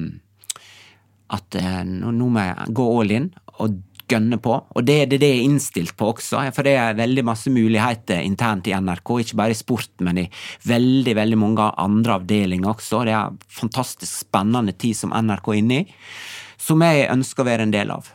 at 1.35 1.55
nå 1.89 2.11
nå 2.13 2.27
må 2.29 2.41
jeg 2.43 2.73
gå 2.77 2.83
all 2.99 3.11
in 3.15 3.23
og 3.57 3.79
gønne 4.12 4.39
på. 4.41 4.55
Og 4.75 4.85
det 4.85 5.09
det 5.12 5.19
det 5.24 5.29
er 5.31 5.45
innstilt 5.45 5.95
på 5.97 6.12
også, 6.13 6.41
for 6.55 6.67
det 6.67 6.75
er 6.79 6.97
veldig 6.97 7.25
masse 7.25 7.51
muligheter 7.51 8.21
internt 8.21 8.67
i 8.67 8.75
NRK. 8.75 9.13
Ikke 9.24 9.39
bare 9.41 9.55
i 9.55 9.59
sport, 9.59 9.91
men 10.00 10.17
i 10.25 10.29
veldig 10.65 11.15
veldig 11.15 11.39
mange 11.39 11.69
andre 11.77 12.19
avdelinger 12.19 12.75
også. 12.75 13.05
Det 13.05 13.13
er 13.13 13.31
en 13.31 13.39
fantastisk 13.50 14.27
spennende 14.27 14.74
tid 14.74 14.95
som 14.95 15.15
NRK 15.15 15.50
er 15.50 15.62
inne 15.62 15.81
i, 15.81 15.88
som 16.57 16.81
jeg 16.81 17.09
ønsker 17.12 17.43
å 17.43 17.50
være 17.50 17.67
en 17.67 17.75
del 17.75 17.91
av. 17.93 18.12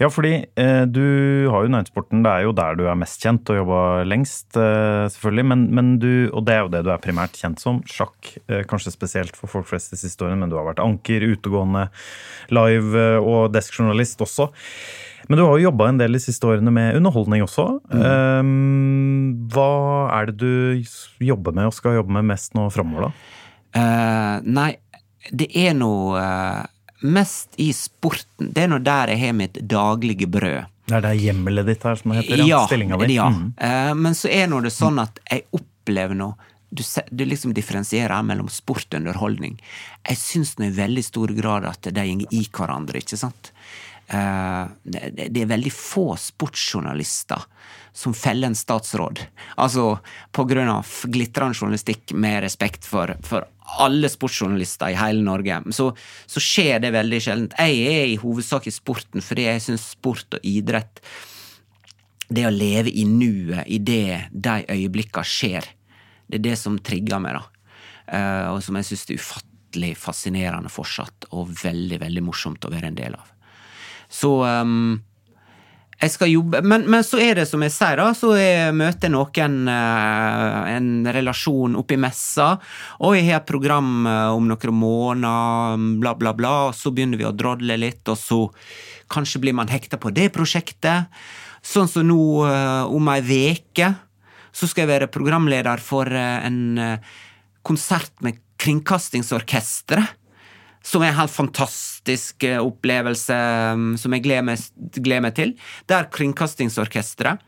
Ja, 0.00 0.08
fordi 0.10 0.32
eh, 0.58 0.84
du 0.88 1.04
har 1.52 1.64
jo 1.64 1.72
Nøytesporten. 1.72 2.22
det 2.24 2.30
er 2.32 2.46
jo 2.46 2.54
der 2.56 2.78
du 2.78 2.86
er 2.88 2.98
mest 2.98 3.20
kjent 3.22 3.50
og 3.52 3.60
jobba 3.60 3.80
lengst, 4.08 4.48
eh, 4.56 5.06
selvfølgelig. 5.12 5.46
Men, 5.52 5.66
men 5.76 5.92
du, 6.02 6.10
og 6.32 6.46
det 6.48 6.56
er 6.56 6.64
jo 6.64 6.72
det 6.72 6.82
du 6.86 6.90
er 6.94 7.02
primært 7.02 7.36
kjent 7.38 7.62
som, 7.62 7.82
sjakk. 7.88 8.32
Eh, 8.48 8.64
kanskje 8.68 8.94
spesielt 8.94 9.38
for 9.38 9.52
folk 9.52 9.68
flest 9.70 9.94
de 9.94 10.00
siste 10.00 10.26
årene, 10.26 10.40
men 10.42 10.52
du 10.52 10.58
har 10.58 10.66
vært 10.68 10.82
anker, 10.84 11.26
utegående, 11.34 11.88
live 12.54 13.04
eh, 13.04 13.20
og 13.20 13.52
deskjournalist 13.54 14.24
også. 14.26 14.50
Men 15.28 15.38
du 15.38 15.44
har 15.44 15.52
jo 15.54 15.68
jobba 15.68 15.90
en 15.90 16.00
del 16.00 16.16
de 16.16 16.22
siste 16.22 16.48
årene 16.48 16.72
med 16.74 16.96
underholdning 16.98 17.44
også. 17.44 17.66
Eh, 17.94 18.54
hva 19.52 19.72
er 20.16 20.30
det 20.32 20.38
du 20.40 21.26
jobber 21.28 21.54
med 21.56 21.70
og 21.70 21.76
skal 21.76 22.00
jobbe 22.00 22.16
med 22.18 22.32
mest 22.32 22.56
nå 22.58 22.66
framover, 22.74 23.10
da? 23.10 23.36
Uh, 23.70 24.40
nei, 24.50 24.72
det 25.30 25.46
er 25.54 25.76
noe 25.78 26.18
eh, 26.18 26.62
mest 27.00 27.56
i 27.60 27.70
sporten. 27.76 28.50
Det 28.52 28.64
er 28.64 28.70
nå 28.72 28.78
der 28.84 29.14
jeg 29.14 29.22
har 29.24 29.34
mitt 29.36 29.58
daglige 29.68 30.28
brød. 30.30 30.68
Det 30.90 30.96
er 30.98 31.04
det 31.04 31.16
hjemmelet 31.22 31.68
ditt 31.70 31.84
her, 31.86 31.98
som 32.00 32.14
heter? 32.16 32.42
Ja, 32.46 32.64
Stillinga 32.66 32.98
di? 33.00 33.14
ja. 33.14 33.28
Mm. 33.30 33.52
Eh, 33.56 33.92
men 33.94 34.16
så 34.18 34.30
er 34.32 34.48
nå 34.50 34.60
det 34.64 34.72
sånn 34.74 34.98
at 35.02 35.20
jeg 35.30 35.46
opplever 35.54 36.18
nå 36.18 36.32
du, 36.70 36.82
du 37.10 37.24
liksom 37.26 37.54
differensierer 37.54 38.22
mellom 38.22 38.48
sport 38.48 38.92
og 38.92 39.00
underholdning. 39.00 39.56
Jeg 40.06 40.18
syns 40.20 40.56
nå 40.58 40.68
i 40.68 40.74
veldig 40.76 41.02
stor 41.02 41.32
grad 41.34 41.66
at 41.66 41.88
de 41.90 42.04
går 42.22 42.36
i 42.36 42.44
hverandre, 42.46 43.02
ikke 43.02 43.18
sant? 43.18 43.50
Eh, 44.06 44.64
det, 44.82 45.28
det 45.34 45.42
er 45.42 45.50
veldig 45.50 45.72
få 45.74 46.12
sportsjournalister 46.18 47.42
som 47.92 48.14
feller 48.14 48.50
en 48.50 48.58
statsråd. 48.58 49.20
Altså 49.54 49.98
på 50.32 50.44
grunn 50.46 50.70
av 50.70 50.86
glitrende 51.10 51.58
journalistikk 51.58 52.14
med 52.14 52.42
respekt 52.46 52.86
for, 52.86 53.16
for 53.26 53.46
alle 53.78 54.10
sportsjournalister 54.10 54.92
i 54.92 54.98
hele 54.98 55.22
Norge, 55.24 55.60
så, 55.76 55.90
så 56.26 56.42
skjer 56.42 56.80
det 56.82 56.94
veldig 56.94 57.20
sjelden. 57.22 57.50
Jeg 57.58 57.98
er 58.00 58.06
i 58.10 58.20
hovedsak 58.20 58.66
i 58.66 58.74
sporten 58.74 59.24
fordi 59.24 59.46
jeg 59.46 59.66
syns 59.66 59.90
sport 59.94 60.38
og 60.38 60.46
idrett 60.46 61.02
det 62.30 62.46
å 62.46 62.54
leve 62.54 62.92
i 62.94 63.04
nuet, 63.08 63.64
i 63.66 63.80
det 63.82 64.30
de 64.30 64.60
øyeblikkene 64.70 65.26
skjer, 65.26 65.66
det 66.30 66.38
er 66.38 66.44
det 66.44 66.58
som 66.60 66.78
trigger 66.78 67.18
meg, 67.22 67.40
da. 67.40 67.72
Eh, 68.06 68.46
og 68.52 68.60
som 68.62 68.78
jeg 68.78 68.86
syns 68.86 69.02
er 69.08 69.18
ufattelig 69.18 69.92
fascinerende 69.98 70.70
fortsatt, 70.70 71.26
og 71.34 71.50
veldig, 71.62 71.98
veldig 72.04 72.22
morsomt 72.26 72.66
å 72.66 72.70
være 72.70 72.92
en 72.92 72.98
del 72.98 73.18
av. 73.18 73.32
Så 74.10 74.30
ehm, 74.46 75.00
jeg 76.00 76.12
skal 76.14 76.30
jobbe 76.32 76.60
Men, 76.64 76.86
men 76.90 77.04
så 77.06 77.20
er 77.20 77.40
det 77.40 77.46
som 77.50 77.62
jeg 77.64 77.74
sier, 77.74 78.00
da, 78.00 78.10
så 78.16 78.32
jeg 78.38 78.74
møter 78.76 79.12
noen 79.12 79.56
eh, 79.68 80.74
en 80.74 80.90
relasjon 81.04 81.76
oppi 81.80 81.98
messa, 82.00 82.54
og 83.04 83.16
jeg 83.16 83.28
har 83.28 83.42
et 83.42 83.48
program 83.48 84.06
eh, 84.08 84.36
om 84.36 84.48
noen 84.48 84.76
måneder, 84.76 85.88
bla, 86.00 86.14
bla, 86.16 86.34
bla, 86.36 86.54
og 86.70 86.76
så 86.78 86.92
begynner 86.94 87.20
vi 87.20 87.28
å 87.28 87.34
drodle 87.36 87.76
litt, 87.80 88.02
og 88.08 88.18
så 88.18 88.40
kanskje 89.12 89.42
blir 89.44 89.56
man 89.58 89.70
hekta 89.70 89.98
på 90.00 90.12
det 90.14 90.30
prosjektet. 90.32 91.10
Sånn 91.60 91.90
som 91.90 92.06
nå, 92.08 92.20
eh, 92.48 92.84
om 92.88 93.12
ei 93.12 93.20
veke, 93.26 93.92
så 94.56 94.68
skal 94.70 94.86
jeg 94.86 94.94
være 94.94 95.12
programleder 95.12 95.82
for 95.84 96.08
en 96.10 96.80
konsert 97.62 98.16
med 98.24 98.40
Kringkastingsorkestret. 98.60 100.19
Som 100.86 101.02
er 101.04 101.12
en 101.12 101.18
helt 101.20 101.34
fantastisk 101.34 102.44
eh, 102.48 102.56
opplevelse 102.62 103.36
mm, 103.76 103.90
som 104.00 104.14
jeg 104.16 104.24
gleder 104.24 104.46
meg, 104.48 104.62
gleder 104.96 105.26
meg 105.26 105.34
til. 105.36 105.52
Der 105.90 106.08
Kringkastingsorkestret 106.14 107.42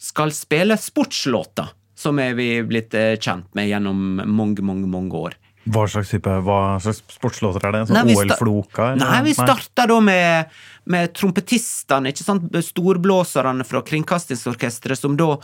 skal 0.00 0.32
spille 0.32 0.78
sportslåter, 0.80 1.74
som 1.98 2.18
er 2.24 2.32
vi 2.38 2.54
blitt 2.64 2.96
eh, 2.96 3.18
kjent 3.20 3.50
med 3.58 3.68
gjennom 3.68 4.22
mange, 4.24 4.64
mange, 4.64 4.88
mange 4.88 5.12
år. 5.28 5.36
Hva 5.68 5.82
slags 5.92 6.08
type, 6.08 6.32
hva 6.46 6.78
slags 6.80 7.02
sportslåter 7.12 7.66
er 7.68 7.74
det? 7.76 7.82
Sånn 7.90 7.98
Nei, 7.98 8.06
vi 8.08 8.14
sta- 8.16 8.38
OL-floka? 8.38 8.86
Nei, 8.96 9.18
vi 9.26 9.34
starta 9.36 9.84
da 9.90 9.98
med, 10.00 10.54
med 10.88 11.12
trompetistene, 11.12 12.14
ikke 12.14 12.24
sant, 12.24 12.48
storblåserne 12.64 13.66
fra 13.68 13.82
Kringkastingsorkestret, 13.90 14.96
som 14.98 15.18
da 15.20 15.34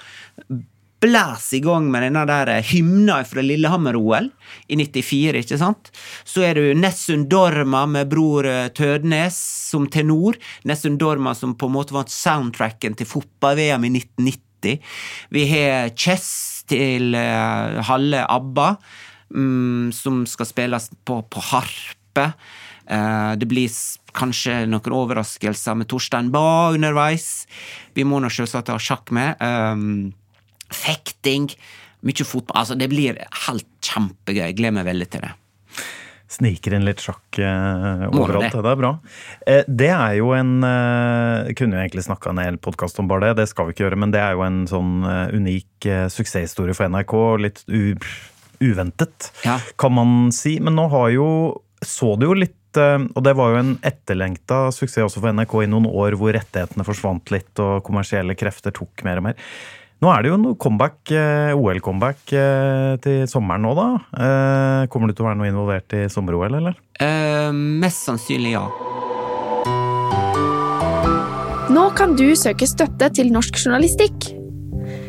blæs 1.03 1.51
i 1.57 1.61
gang 1.65 1.89
med 1.93 2.07
denne 2.07 2.23
der 2.29 2.51
hymna 2.65 3.19
fra 3.29 3.45
Lillehammer-OL 3.45 4.31
i 4.73 4.79
94, 4.79 5.43
ikke 5.43 5.59
sant? 5.61 5.91
Så 6.25 6.45
er 6.47 6.57
du 6.59 6.79
Nessun 6.79 7.27
Dorma 7.31 7.85
med 7.91 8.11
bror 8.13 8.49
eh, 8.49 8.69
Tødnes 8.77 9.37
som 9.71 9.89
tenor. 9.93 10.39
Nessun 10.69 10.99
Dorma 11.01 11.35
som 11.37 11.55
på 11.59 11.69
en 11.69 11.77
måte 11.77 11.97
vant 11.97 12.13
soundtracken 12.13 12.97
til 12.97 13.11
fotball-VM 13.11 13.87
i 13.89 13.93
1990. 13.99 14.81
Vi 15.37 15.45
har 15.53 15.93
Chess 15.95 16.65
til 16.67 17.15
uh, 17.15 17.83
halve 17.87 18.25
ABBA, 18.27 18.71
um, 19.37 19.93
som 19.95 20.25
skal 20.27 20.49
spilles 20.49 20.91
på, 21.07 21.21
på 21.31 21.45
harpe. 21.53 22.31
Uh, 22.91 23.35
det 23.39 23.47
blir 23.51 23.71
kanskje 24.17 24.65
noen 24.71 24.97
overraskelser 24.97 25.77
med 25.79 25.91
Torstein 25.93 26.33
Bae 26.35 26.75
underveis. 26.75 27.47
Vi 27.95 28.07
må 28.09 28.19
nå 28.19 28.33
selvsagt 28.33 28.73
ha 28.73 28.81
sjakk 28.83 29.13
med. 29.15 29.39
Um, 29.39 30.15
fekting. 30.73 31.51
Mye 32.07 32.25
fotball. 32.27 32.61
Altså, 32.63 32.77
det 32.79 32.89
blir 32.93 33.19
helt 33.47 33.67
kjempegøy. 33.83 34.45
Jeg 34.51 34.57
gleder 34.59 34.77
meg 34.81 34.87
veldig 34.89 35.09
til 35.11 35.25
det. 35.27 35.33
Sniker 36.37 36.75
inn 36.75 36.83
litt 36.85 36.99
sjakk 37.01 37.39
eh, 37.39 38.03
overalt. 38.11 38.51
det. 38.51 38.63
Det 38.67 38.71
er 38.73 38.79
bra. 38.81 38.91
Eh, 39.47 39.65
det 39.69 39.91
er 39.95 40.17
jo 40.19 40.33
en 40.35 40.57
eh, 40.67 41.53
Kunne 41.55 41.79
jo 41.79 41.83
egentlig 41.85 42.03
snakka 42.03 42.33
en 42.33 42.41
hel 42.43 42.57
podkast 42.59 42.99
om 42.99 43.07
bare 43.09 43.29
det, 43.29 43.37
det 43.45 43.47
skal 43.53 43.69
vi 43.69 43.77
ikke 43.77 43.85
gjøre, 43.87 43.99
men 44.03 44.11
det 44.15 44.21
er 44.25 44.35
jo 44.35 44.43
en 44.43 44.59
sånn 44.67 44.97
eh, 45.07 45.37
unik 45.39 45.87
eh, 45.87 46.09
suksesshistorie 46.11 46.75
for 46.75 46.91
NRK. 46.91 47.15
Litt 47.47 47.63
uventet, 48.59 49.31
Ja. 49.47 49.59
kan 49.79 49.93
man 49.95 50.33
si. 50.35 50.59
Men 50.61 50.75
nå 50.79 50.89
har 50.91 51.11
jo 51.15 51.29
Så 51.85 52.17
det 52.19 52.25
jo 52.27 52.35
litt 52.35 52.79
eh, 52.81 52.99
og 53.15 53.23
det 53.23 53.35
var 53.37 53.53
jo 53.53 53.59
en 53.63 53.75
etterlengta 53.87 54.71
suksess 54.75 55.05
også 55.07 55.21
for 55.23 55.33
NRK 55.37 55.55
i 55.63 55.67
noen 55.71 55.87
år 55.87 56.17
hvor 56.19 56.33
rettighetene 56.35 56.87
forsvant 56.89 57.31
litt 57.31 57.61
og 57.63 57.83
kommersielle 57.87 58.35
krefter 58.35 58.73
tok 58.75 59.05
mer 59.05 59.21
og 59.21 59.27
mer. 59.29 59.37
Nå 60.05 60.11
er 60.13 60.23
det 60.25 60.29
jo 60.29 60.37
noe 60.37 60.57
comeback, 60.61 60.99
eh, 61.09 61.57
OL-comeback 61.57 62.33
eh, 62.37 62.97
til 63.01 63.23
sommeren 63.31 63.65
nå, 63.65 63.73
da. 63.79 63.87
Eh, 64.13 64.81
Kommer 64.93 65.09
du 65.09 65.17
til 65.17 65.25
å 65.25 65.31
være 65.31 65.39
noe 65.41 65.49
involvert 65.49 65.95
i 65.97 66.03
sommer-OL, 66.13 66.59
eller? 66.59 66.75
Eh, 67.01 67.49
mest 67.55 68.05
sannsynlig 68.05 68.53
ja. 68.59 68.67
Nå 71.73 71.85
kan 71.97 72.13
du 72.17 72.29
søke 72.39 72.69
støtte 72.69 73.09
til 73.17 73.33
norsk 73.33 73.57
journalistikk. 73.65 74.29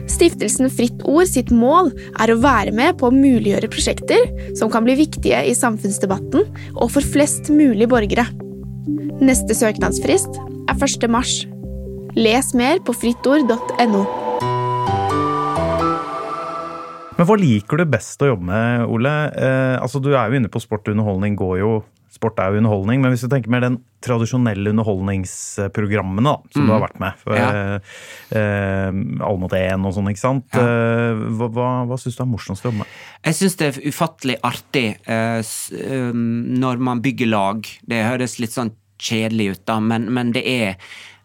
Stiftelsen 0.08 0.72
Fritt 0.72 1.04
Ord 1.06 1.28
sitt 1.30 1.52
mål 1.52 1.92
er 2.24 2.32
å 2.32 2.40
være 2.40 2.72
med 2.76 2.96
på 2.98 3.10
å 3.10 3.14
muliggjøre 3.14 3.70
prosjekter 3.72 4.24
som 4.58 4.72
kan 4.72 4.88
bli 4.88 4.96
viktige 5.02 5.42
i 5.52 5.56
samfunnsdebatten 5.56 6.48
og 6.78 6.94
for 6.96 7.04
flest 7.04 7.52
mulig 7.52 7.90
borgere. 7.92 8.26
Neste 9.20 9.52
søknadsfrist 9.58 10.40
er 10.40 10.80
1. 10.80 11.10
mars. 11.12 11.42
Les 12.16 12.54
mer 12.58 12.80
på 12.88 12.96
frittord.no. 12.96 14.27
Men 17.18 17.26
hva 17.26 17.36
liker 17.40 17.82
du 17.82 17.86
best 17.90 18.22
å 18.22 18.28
jobbe 18.32 18.46
med, 18.46 18.86
Ole? 18.94 19.14
Eh, 19.34 19.76
altså, 19.82 20.02
Du 20.04 20.12
er 20.14 20.30
jo 20.30 20.38
inne 20.40 20.52
på 20.54 20.62
sport 20.62 20.86
og 20.88 20.94
underholdning. 20.96 21.36
går 21.40 21.60
jo, 21.64 21.72
Sport 22.18 22.40
er 22.40 22.54
jo 22.54 22.62
underholdning, 22.62 23.02
men 23.04 23.12
hvis 23.12 23.22
du 23.26 23.28
tenker 23.30 23.52
mer 23.52 23.62
den 23.62 23.76
tradisjonelle 24.02 24.72
underholdningsprogrammene 24.72 26.24
da, 26.24 26.38
som 26.56 26.66
du 26.66 26.72
har 26.72 26.80
vært 26.82 27.00
med 27.04 27.14
for, 27.22 27.36
Ja. 27.36 27.50
eh, 27.52 27.80
eh, 28.32 28.88
Alle 29.22 29.38
mot 29.38 29.52
én 29.52 29.86
og 29.86 29.94
sånn, 29.94 30.08
ikke 30.10 30.24
sant? 30.24 30.46
Ja. 30.54 30.62
Eh, 30.62 31.14
hva 31.38 31.50
hva, 31.52 31.68
hva 31.86 31.98
syns 32.00 32.16
du 32.18 32.24
er 32.24 32.32
morsomst 32.32 32.64
å 32.66 32.72
jobbe 32.72 32.80
med? 32.80 32.88
Jeg 33.28 33.34
syns 33.38 33.58
det 33.58 33.68
er 33.68 33.82
ufattelig 33.92 34.38
artig 34.42 34.98
eh, 35.06 35.44
um, 35.94 36.58
når 36.60 36.80
man 36.80 37.02
bygger 37.02 37.28
lag. 37.30 37.62
Det 37.86 38.02
høres 38.08 38.40
litt 38.40 38.52
sånn 38.56 38.72
kjedelig 38.98 39.52
ut, 39.52 39.66
da, 39.66 39.80
men, 39.80 40.08
men 40.12 40.32
det 40.34 40.46
er 40.48 40.76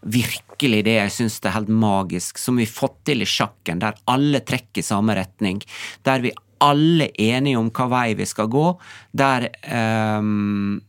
virkelig 0.02 0.82
det 0.86 0.96
jeg 0.96 1.12
syns 1.14 1.40
er 1.44 1.54
helt 1.56 1.70
magisk, 1.70 2.38
som 2.38 2.58
vi 2.58 2.66
har 2.66 2.74
fått 2.74 2.98
til 3.08 3.22
i 3.22 3.28
sjakken, 3.28 3.82
der 3.82 3.98
alle 4.10 4.42
trekker 4.42 4.82
i 4.82 4.86
samme 4.86 5.16
retning. 5.18 5.62
Der 6.06 6.24
vi 6.24 6.34
alle 6.62 7.10
er 7.10 7.38
enige 7.38 7.58
om 7.58 7.70
hva 7.74 7.88
vei 7.90 8.08
vi 8.18 8.26
skal 8.28 8.50
gå. 8.50 8.66
Der 9.18 9.48
um, 10.18 10.80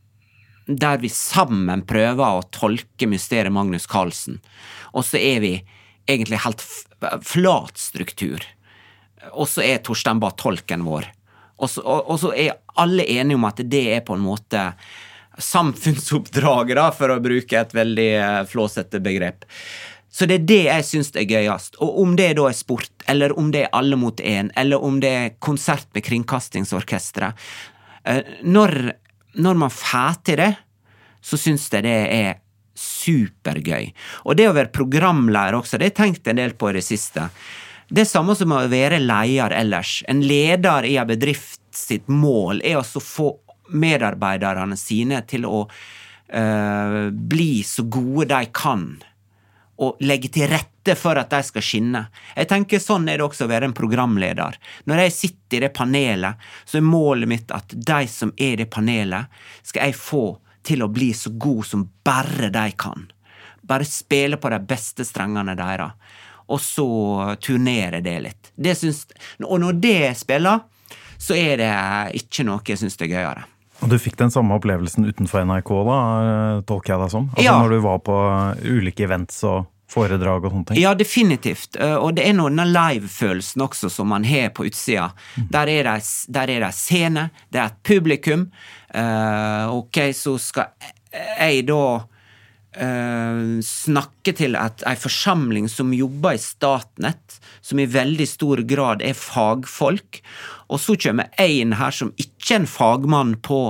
der 0.66 1.00
vi 1.02 1.10
sammen 1.12 1.82
prøver 1.84 2.38
å 2.38 2.44
tolke 2.54 3.08
mysteriet 3.10 3.52
Magnus 3.52 3.86
Carlsen. 3.90 4.38
Og 4.96 5.04
så 5.04 5.20
er 5.20 5.42
vi 5.44 5.54
egentlig 6.08 6.40
helt 6.44 6.64
flat 7.24 7.80
struktur. 7.80 8.44
Og 9.32 9.48
så 9.48 9.64
er 9.64 9.82
Torstein 9.84 10.22
Bae 10.22 10.32
tolken 10.40 10.86
vår. 10.88 11.10
Og 11.60 11.68
så 11.68 12.32
er 12.32 12.56
alle 12.80 13.04
enige 13.06 13.38
om 13.38 13.44
at 13.48 13.60
det 13.70 13.84
er 13.94 14.04
på 14.06 14.16
en 14.16 14.24
måte 14.24 14.70
samfunnsoppdraget, 15.38 16.76
da, 16.78 16.90
for 16.94 17.12
å 17.14 17.20
bruke 17.22 17.58
et 17.58 17.74
veldig 17.74 18.10
eh, 18.18 18.40
flåsete 18.50 19.00
begrep. 19.02 19.46
Så 20.14 20.28
det 20.30 20.36
er 20.36 20.44
det 20.46 20.60
jeg 20.68 20.86
syns 20.86 21.10
er 21.18 21.26
gøyest. 21.26 21.80
Og 21.82 21.96
om 22.04 22.12
det 22.18 22.36
da 22.38 22.46
er 22.46 22.54
sport, 22.54 22.92
eller 23.10 23.34
om 23.38 23.50
det 23.54 23.64
er 23.64 23.72
Alle 23.74 23.98
mot 23.98 24.20
én, 24.20 24.52
eller 24.54 24.82
om 24.82 25.00
det 25.02 25.10
er 25.10 25.34
konsert 25.42 25.88
med 25.94 26.04
Kringkastingsorkesteret 26.06 27.34
eh, 28.06 28.22
Når, 28.46 28.76
når 29.34 29.58
man 29.64 29.74
får 29.74 30.22
til 30.22 30.38
det, 30.44 30.52
så 31.24 31.40
syns 31.40 31.66
jeg 31.72 31.86
det 31.86 31.98
er 32.14 32.40
supergøy. 32.78 33.90
Og 34.26 34.36
det 34.38 34.48
å 34.50 34.54
være 34.54 34.74
programleder 34.74 35.58
også, 35.58 35.78
det 35.78 35.88
har 35.88 35.92
jeg 35.92 35.98
tenkt 36.00 36.30
en 36.30 36.38
del 36.38 36.54
på 36.58 36.70
i 36.70 36.76
det 36.78 36.84
siste. 36.86 37.28
Det 37.88 38.04
er 38.04 38.08
samme 38.08 38.34
som 38.38 38.52
å 38.54 38.64
være 38.70 39.00
leder 39.02 39.54
ellers. 39.56 40.02
En 40.10 40.22
leder 40.24 40.86
i 40.88 40.96
en 41.00 41.08
bedrift 41.08 41.60
sitt 41.74 42.08
mål 42.10 42.62
er 42.64 42.78
å 42.80 42.84
få 42.84 43.32
medarbeiderne 43.72 44.76
sine 44.76 45.22
til 45.28 45.46
å 45.48 45.64
uh, 45.64 47.10
bli 47.10 47.62
så 47.66 47.86
gode 47.88 48.28
de 48.34 48.52
kan 48.54 48.88
og 49.82 49.98
legge 50.06 50.30
til 50.34 50.48
rette 50.50 50.94
for 50.98 51.18
at 51.18 51.32
de 51.32 51.40
skal 51.42 51.64
skinne. 51.64 52.04
Jeg 52.36 52.48
tenker 52.50 52.82
Sånn 52.82 53.08
er 53.10 53.18
det 53.18 53.26
også 53.26 53.46
å 53.46 53.50
være 53.50 53.70
en 53.70 53.76
programleder. 53.76 54.58
Når 54.86 55.02
jeg 55.04 55.14
sitter 55.16 55.58
i 55.58 55.62
det 55.66 55.72
panelet, 55.74 56.44
så 56.64 56.78
er 56.78 56.86
målet 56.86 57.30
mitt 57.30 57.54
at 57.54 57.74
de 57.74 58.04
som 58.10 58.32
er 58.36 58.54
i 58.54 58.62
det 58.62 58.70
panelet, 58.70 59.30
skal 59.66 59.88
jeg 59.88 59.98
få 59.98 60.24
til 60.64 60.84
å 60.84 60.90
bli 60.92 61.10
så 61.16 61.32
god 61.34 61.66
som 61.66 61.88
bare 62.06 62.52
de 62.54 62.68
kan. 62.78 63.08
Bare 63.64 63.88
spille 63.88 64.38
på 64.40 64.52
de 64.52 64.60
beste 64.68 65.06
strengene 65.08 65.56
deres, 65.58 65.96
og 66.52 66.60
så 66.60 66.88
turnere 67.40 68.02
det 68.04 68.18
litt. 68.20 68.52
Det 68.54 68.76
syns, 68.76 69.06
og 69.42 69.58
når 69.62 69.80
det 69.80 69.98
spiller, 70.20 70.62
så 71.18 71.36
er 71.38 71.60
det 71.60 71.74
ikke 72.20 72.44
noe 72.46 72.64
jeg 72.68 72.80
syns 72.80 72.98
er 73.00 73.10
gøyere. 73.10 73.46
Og 73.84 73.90
du 73.92 73.98
fikk 74.00 74.16
den 74.16 74.32
samme 74.32 74.56
opplevelsen 74.56 75.04
utenfor 75.04 75.44
NRK, 75.44 75.70
da, 75.90 76.00
tolker 76.64 76.94
jeg 76.94 77.02
deg 77.04 77.12
som? 77.12 77.28
Altså 77.34 77.44
Ja. 77.44 77.58
Når 77.60 77.76
du 77.76 77.78
var 77.84 77.98
på 78.06 78.16
ulike 78.64 79.04
events 79.04 79.42
og 79.44 79.66
foredrag 79.92 80.46
og 80.46 80.54
sånne 80.54 80.70
ting? 80.70 80.80
Ja, 80.80 80.94
definitivt. 80.96 81.76
Eh, 81.76 81.94
Og 82.00 82.14
det 82.16 82.24
er 82.26 82.32
noe 82.32 82.48
denne 82.50 82.64
live-følelsen 82.70 83.62
også 83.62 83.90
som 83.92 84.08
man 84.08 84.24
har 84.24 84.48
på 84.56 84.64
utsida. 84.66 85.10
Der 85.36 85.68
er 85.68 85.84
det 85.84 86.00
der 86.32 86.50
er 86.50 86.64
det 86.64 86.72
scene, 86.74 87.28
det 87.52 87.60
er 87.60 87.66
et 87.66 87.82
publikum. 87.84 88.48
Uh, 88.94 89.68
ok, 89.74 90.14
så 90.14 90.38
skal 90.38 90.70
jeg 91.12 91.66
da 91.66 92.06
eh, 92.80 93.40
snakke 93.64 94.34
til 94.36 94.56
at 94.58 94.84
ei 94.88 94.94
forsamling 94.98 95.68
som 95.70 95.92
jobber 95.94 96.36
i 96.36 96.42
Statnett, 96.42 97.38
som 97.64 97.80
i 97.80 97.88
veldig 97.90 98.26
stor 98.28 98.62
grad 98.68 99.04
er 99.04 99.16
fagfolk. 99.18 100.20
Og 100.68 100.80
så 100.82 100.96
kommer 101.00 101.30
jeg 101.38 101.64
inn 101.64 101.76
her 101.78 101.94
som 101.94 102.12
ikke 102.16 102.54
er 102.54 102.62
en 102.62 102.70
fagmann 102.70 103.34
på 103.44 103.60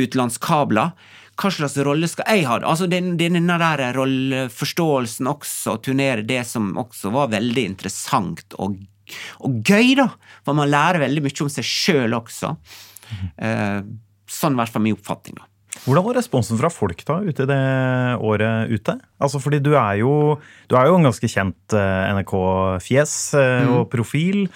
utenlandskabler. 0.00 0.94
Hva 1.34 1.50
slags 1.50 1.76
rolle 1.82 2.08
skal 2.10 2.28
jeg 2.30 2.46
ha? 2.46 2.60
Altså 2.62 2.86
den, 2.90 3.14
denne 3.18 3.58
der 3.58 3.88
rolleforståelsen 3.96 5.30
også, 5.30 5.78
turnere 5.82 6.22
det 6.26 6.44
som 6.46 6.72
også 6.78 7.10
var 7.14 7.32
veldig 7.32 7.64
interessant 7.72 8.54
og, 8.62 8.76
og 9.42 9.58
gøy, 9.66 9.96
da. 9.98 10.12
For 10.46 10.56
man 10.56 10.70
lærer 10.70 11.02
veldig 11.02 11.24
mye 11.24 11.42
om 11.46 11.50
seg 11.52 11.66
sjøl 11.66 12.14
også. 12.20 12.54
Eh, 13.36 13.80
sånn 14.30 14.54
i 14.54 14.62
hvert 14.62 14.72
fall 14.72 14.86
min 14.86 14.96
oppfatning, 14.96 15.40
da. 15.40 15.50
Hvordan 15.82 16.06
var 16.06 16.16
responsen 16.16 16.58
fra 16.60 16.70
folk 16.72 17.02
da, 17.04 17.18
ute 17.26 17.44
i 17.44 17.50
det 17.50 17.60
året 18.22 18.70
ute? 18.72 18.94
Altså 19.20 19.40
fordi 19.42 19.58
du 19.64 19.74
er 19.74 19.98
jo, 20.00 20.38
du 20.70 20.78
er 20.78 20.88
jo 20.88 20.96
en 20.96 21.10
ganske 21.10 21.28
kjent 21.28 21.76
eh, 21.76 22.14
NRK-fjes 22.14 23.18
og 23.34 23.74
og 23.74 23.86
profil. 23.92 24.46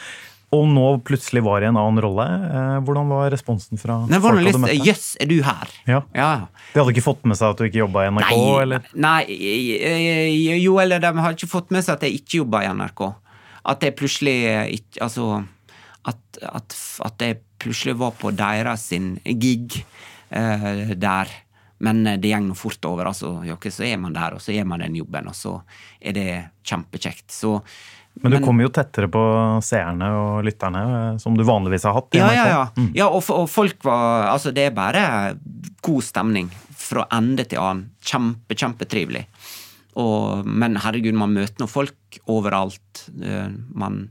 Og 0.56 0.64
nå 0.64 0.84
plutselig 1.04 1.42
var 1.44 1.60
i 1.60 1.66
en 1.68 1.76
annen 1.76 2.00
rolle. 2.00 2.24
Eh, 2.24 2.76
Hvordan 2.86 3.10
var 3.12 3.28
responsen 3.34 3.80
fra 3.80 3.98
Det 4.08 4.20
var 4.24 4.38
folk 4.38 4.54
du 4.56 4.60
møtte? 4.62 4.78
Jøss, 4.86 5.10
er 5.20 5.28
du 5.28 5.36
her? 5.44 5.74
Ja. 5.90 6.00
ja. 6.16 6.30
De 6.72 6.80
hadde 6.80 6.94
ikke 6.94 7.04
fått 7.04 7.26
med 7.28 7.36
seg 7.36 7.52
at 7.52 7.60
du 7.60 7.66
ikke 7.66 7.82
jobba 7.82 8.06
i 8.06 8.12
NRK? 8.14 8.30
Nei, 8.30 8.62
eller? 8.62 8.88
nei, 8.96 9.20
eh, 9.76 10.56
jo, 10.62 10.78
eller 10.80 11.04
de 11.04 11.12
hadde 11.18 11.36
ikke 11.36 11.50
fått 11.52 11.74
med 11.74 11.84
seg 11.84 11.98
at 11.98 12.08
jeg 12.08 12.22
ikke 12.22 12.40
jobba 12.40 12.64
i 12.64 12.70
NRK. 12.80 13.04
At 13.68 13.84
jeg 13.84 13.96
plutselig 13.98 14.38
ikke 14.78 15.04
Altså 15.04 15.28
at, 16.08 16.40
at, 16.40 16.76
at 17.04 17.24
jeg 17.26 17.40
plutselig 17.60 17.98
var 18.00 18.14
på 18.16 18.30
deres 18.32 18.86
sin 18.88 19.18
gig 19.26 19.82
eh, 20.30 20.94
der. 20.96 21.28
Men 21.78 22.06
eh, 22.06 22.16
det 22.18 22.32
går 22.34 22.54
fort 22.58 22.84
over. 22.84 23.06
altså, 23.06 23.44
jo, 23.46 23.56
Så 23.70 23.84
er 23.84 23.96
man 23.96 24.12
der, 24.12 24.34
og 24.34 24.40
så 24.42 24.52
gjør 24.52 24.66
man 24.66 24.80
den 24.80 24.96
jobben, 24.96 25.28
og 25.28 25.34
så 25.34 25.60
er 26.00 26.12
det 26.12 26.28
kjempekjekt. 26.64 27.30
Så 27.30 27.60
Men 28.20 28.32
du 28.32 28.40
kommer 28.42 28.64
jo 28.64 28.70
tettere 28.74 29.06
på 29.08 29.22
seerne 29.62 30.08
og 30.10 30.44
lytterne, 30.44 31.12
eh, 31.12 31.18
som 31.18 31.36
du 31.36 31.44
vanligvis 31.44 31.84
har 31.84 31.94
hatt 31.94 32.14
Ja, 32.14 32.32
Ja, 32.32 32.46
ja, 32.46 32.48
ja. 32.76 32.88
ja 32.94 33.06
og, 33.08 33.22
og 33.30 33.48
folk 33.48 33.84
var 33.84 34.32
Altså, 34.32 34.50
det 34.52 34.66
er 34.66 34.74
bare 34.74 35.36
god 35.82 36.02
stemning 36.02 36.50
fra 36.78 37.06
ende 37.12 37.44
til 37.44 37.58
annen. 37.58 37.90
Kjempe, 38.02 38.54
kjempetrivelig. 38.54 39.26
Og, 39.98 40.46
men 40.46 40.76
herregud, 40.78 41.14
man 41.14 41.32
møter 41.34 41.58
nå 41.62 41.66
folk 41.70 42.18
overalt. 42.26 43.08
Eh, 43.22 43.48
Man, 43.74 44.08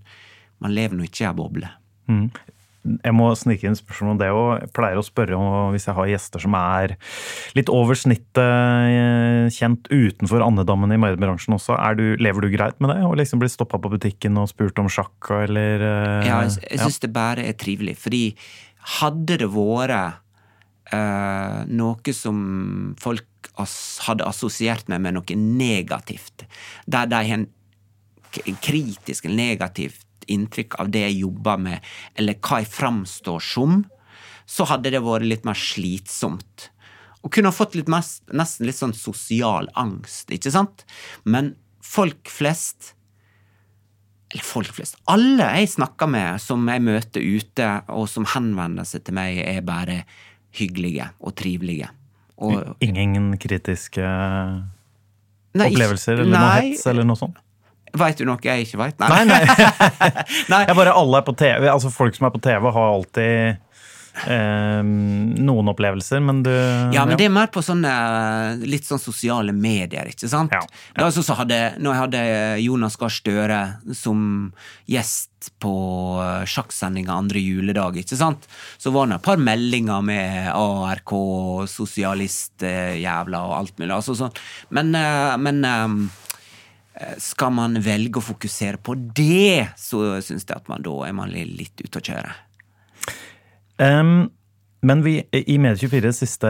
man 0.60 0.74
lever 0.74 0.96
nå 0.98 1.04
ikke 1.08 1.24
i 1.26 1.28
ei 1.28 1.34
boble. 1.38 1.70
Jeg 3.04 3.16
må 3.16 3.30
snike 3.38 3.68
inn 3.68 3.78
spørsmål 3.78 4.14
om 4.14 4.20
det 4.22 4.30
òg. 4.34 4.50
Jeg 4.62 4.72
pleier 4.76 5.00
å 5.00 5.06
spørre 5.06 5.38
om 5.38 5.74
hvis 5.74 5.88
jeg 5.90 5.98
har 5.98 6.12
gjester 6.12 6.44
som 6.44 6.58
er 6.60 6.96
litt 7.58 7.72
over 7.74 8.00
snittet 8.00 8.40
eh, 8.42 9.48
kjent 9.54 9.90
utenfor 9.92 10.46
andedammen 10.46 10.94
i 10.96 11.00
mediebransjen 11.02 11.58
også. 11.58 11.76
Er 11.78 11.98
du, 12.00 12.06
lever 12.22 12.48
du 12.48 12.52
greit 12.54 12.80
med 12.84 12.94
det? 12.94 13.02
Å 13.08 13.16
liksom 13.18 13.42
bli 13.44 13.52
stoppa 13.52 13.82
på 13.82 13.92
butikken 13.96 14.40
og 14.42 14.50
spurt 14.52 14.80
om 14.82 14.92
sjakk 14.92 15.32
eller 15.44 15.84
eh, 15.84 16.30
Ja, 16.30 16.42
jeg, 16.46 16.58
jeg 16.70 16.84
syns 16.84 17.02
det 17.04 17.12
bare 17.16 17.48
er 17.48 17.58
trivelig. 17.60 17.98
Fordi 18.02 18.24
hadde 18.98 19.40
det 19.42 19.50
vært 19.52 20.24
uh, 20.94 21.62
noe 21.68 22.16
som 22.16 22.40
folk 23.02 23.52
hadde 23.58 24.26
assosiert 24.28 24.90
meg 24.92 25.02
med 25.04 25.18
noe 25.18 25.38
negativt, 25.38 26.46
der 26.86 27.10
de 27.10 27.22
har 27.32 27.40
en 27.42 27.48
kritisk 28.62 29.26
eller 29.26 29.40
negativt 29.40 30.07
inntrykk 30.34 30.80
av 30.82 30.92
det 30.94 31.04
jeg 31.06 31.22
jobber 31.22 31.62
med, 31.62 31.94
eller 32.20 32.40
hva 32.42 32.62
jeg 32.62 32.72
framstår 32.74 33.44
som, 33.44 33.80
så 34.48 34.68
hadde 34.70 34.94
det 34.94 35.04
vært 35.04 35.28
litt 35.28 35.48
mer 35.48 35.58
slitsomt. 35.60 36.70
Og 37.26 37.34
kunne 37.34 37.52
ha 37.52 37.56
fått 37.56 37.76
litt 37.76 37.90
mest, 37.92 38.24
nesten 38.32 38.70
litt 38.70 38.80
sånn 38.80 38.96
sosial 38.96 39.68
angst, 39.80 40.32
ikke 40.32 40.54
sant? 40.54 40.86
Men 41.28 41.56
folk 41.84 42.30
flest 42.32 42.94
eller 44.32 44.44
folk 44.44 44.74
flest. 44.76 44.98
Alle 45.08 45.46
jeg 45.62 45.70
snakker 45.78 46.10
med, 46.12 46.42
som 46.44 46.66
jeg 46.68 46.84
møter 46.84 47.24
ute, 47.24 47.68
og 47.96 48.10
som 48.12 48.28
henvender 48.28 48.88
seg 48.88 49.06
til 49.08 49.16
meg, 49.16 49.40
er 49.40 49.64
bare 49.66 50.02
hyggelige 50.58 51.08
og 51.24 51.36
trivelige. 51.40 51.90
Og, 52.44 52.76
Ingen 52.84 53.32
kritiske 53.42 54.04
Nei, 55.58 55.70
opplevelser 55.72 56.20
eller 56.22 56.34
noe 56.36 56.50
hets 56.60 56.84
eller 56.92 57.08
noe 57.08 57.18
sånt? 57.18 57.40
Veit 57.98 58.20
du 58.20 58.26
noe 58.28 58.42
jeg 58.44 58.68
ikke 58.68 58.82
veit? 58.82 59.00
Nei, 59.00 59.24
nei. 59.30 59.40
nei. 60.52 60.64
Jeg 60.68 60.76
bare 60.78 60.98
alle 60.98 61.22
er 61.22 61.28
på 61.28 61.36
TV. 61.38 61.70
Altså 61.72 61.94
Folk 61.94 62.18
som 62.18 62.28
er 62.28 62.34
på 62.36 62.42
TV, 62.44 62.68
har 62.76 62.90
alltid 62.92 63.68
eh, 64.26 64.82
noen 64.84 65.72
opplevelser, 65.72 66.22
men 66.24 66.42
du 66.46 66.52
Ja, 66.52 67.06
men 67.06 67.18
det 67.20 67.28
er 67.28 67.34
mer 67.34 67.52
på 67.54 67.64
sånne 67.66 67.94
litt 68.66 68.88
sånn 68.88 69.02
sosiale 69.02 69.54
medier, 69.56 70.10
ikke 70.10 70.30
sant? 70.32 70.54
Ja, 70.56 70.64
Det 70.96 71.06
var 71.06 71.16
sånn 71.16 71.28
som 71.28 71.40
hadde, 71.42 71.62
når 71.80 71.94
jeg 71.94 72.04
hadde 72.04 72.26
Jonas 72.66 73.00
Gahr 73.00 73.14
Støre 73.14 73.62
som 73.98 74.22
gjest 74.90 75.52
på 75.62 75.74
eh, 76.24 76.46
sjakksendinga 76.50 77.14
andre 77.14 77.42
juledag, 77.44 78.00
ikke 78.02 78.18
sant? 78.20 78.48
Så 78.82 78.92
var 78.96 79.08
det 79.08 79.20
et 79.20 79.28
par 79.28 79.42
meldinger 79.42 80.06
med 80.06 80.52
ARK, 80.54 81.14
sosialistjævla 81.72 83.44
og 83.48 83.58
alt 83.62 83.78
mulig. 83.78 83.94
Altså 83.96 84.18
sånn. 84.18 84.34
Men, 84.74 84.96
eh, 84.98 85.36
men 85.42 85.62
eh, 85.68 86.26
skal 87.22 87.54
man 87.54 87.78
velge 87.84 88.22
å 88.22 88.26
fokusere 88.26 88.82
på 88.82 88.96
det, 88.98 89.68
så 89.78 90.18
syns 90.26 90.48
jeg 90.48 90.56
at 90.56 90.72
man 90.72 90.86
da 90.86 90.96
er 91.08 91.14
man 91.18 91.32
litt 91.34 91.84
ute 91.84 92.02
å 92.02 92.08
kjøre. 92.10 92.34
Um, 93.78 94.30
men 94.86 95.02
vi 95.02 95.16
i 95.34 95.56
Medie24 95.58 96.04
de 96.06 96.12
siste 96.14 96.50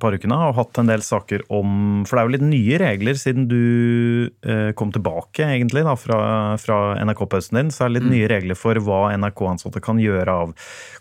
par 0.00 0.14
ukene 0.14 0.36
har 0.38 0.54
hatt 0.54 0.78
en 0.78 0.88
del 0.88 1.02
saker 1.02 1.42
om 1.52 2.04
For 2.06 2.14
det 2.16 2.20
er 2.20 2.28
jo 2.28 2.34
litt 2.36 2.44
nye 2.46 2.78
regler 2.78 3.18
siden 3.18 3.48
du 3.50 4.30
eh, 4.46 4.70
kom 4.78 4.92
tilbake 4.94 5.42
egentlig 5.42 5.82
da, 5.86 5.96
fra, 5.98 6.18
fra 6.62 6.78
NRK-pausen 7.02 7.58
din. 7.58 7.72
Så 7.74 7.84
er 7.84 7.90
det 7.90 7.98
litt 7.98 8.12
nye 8.12 8.30
regler 8.30 8.58
for 8.58 8.78
hva 8.78 9.08
NRK-ansatte 9.18 9.82
kan 9.84 9.98
gjøre 10.02 10.38
av 10.44 10.54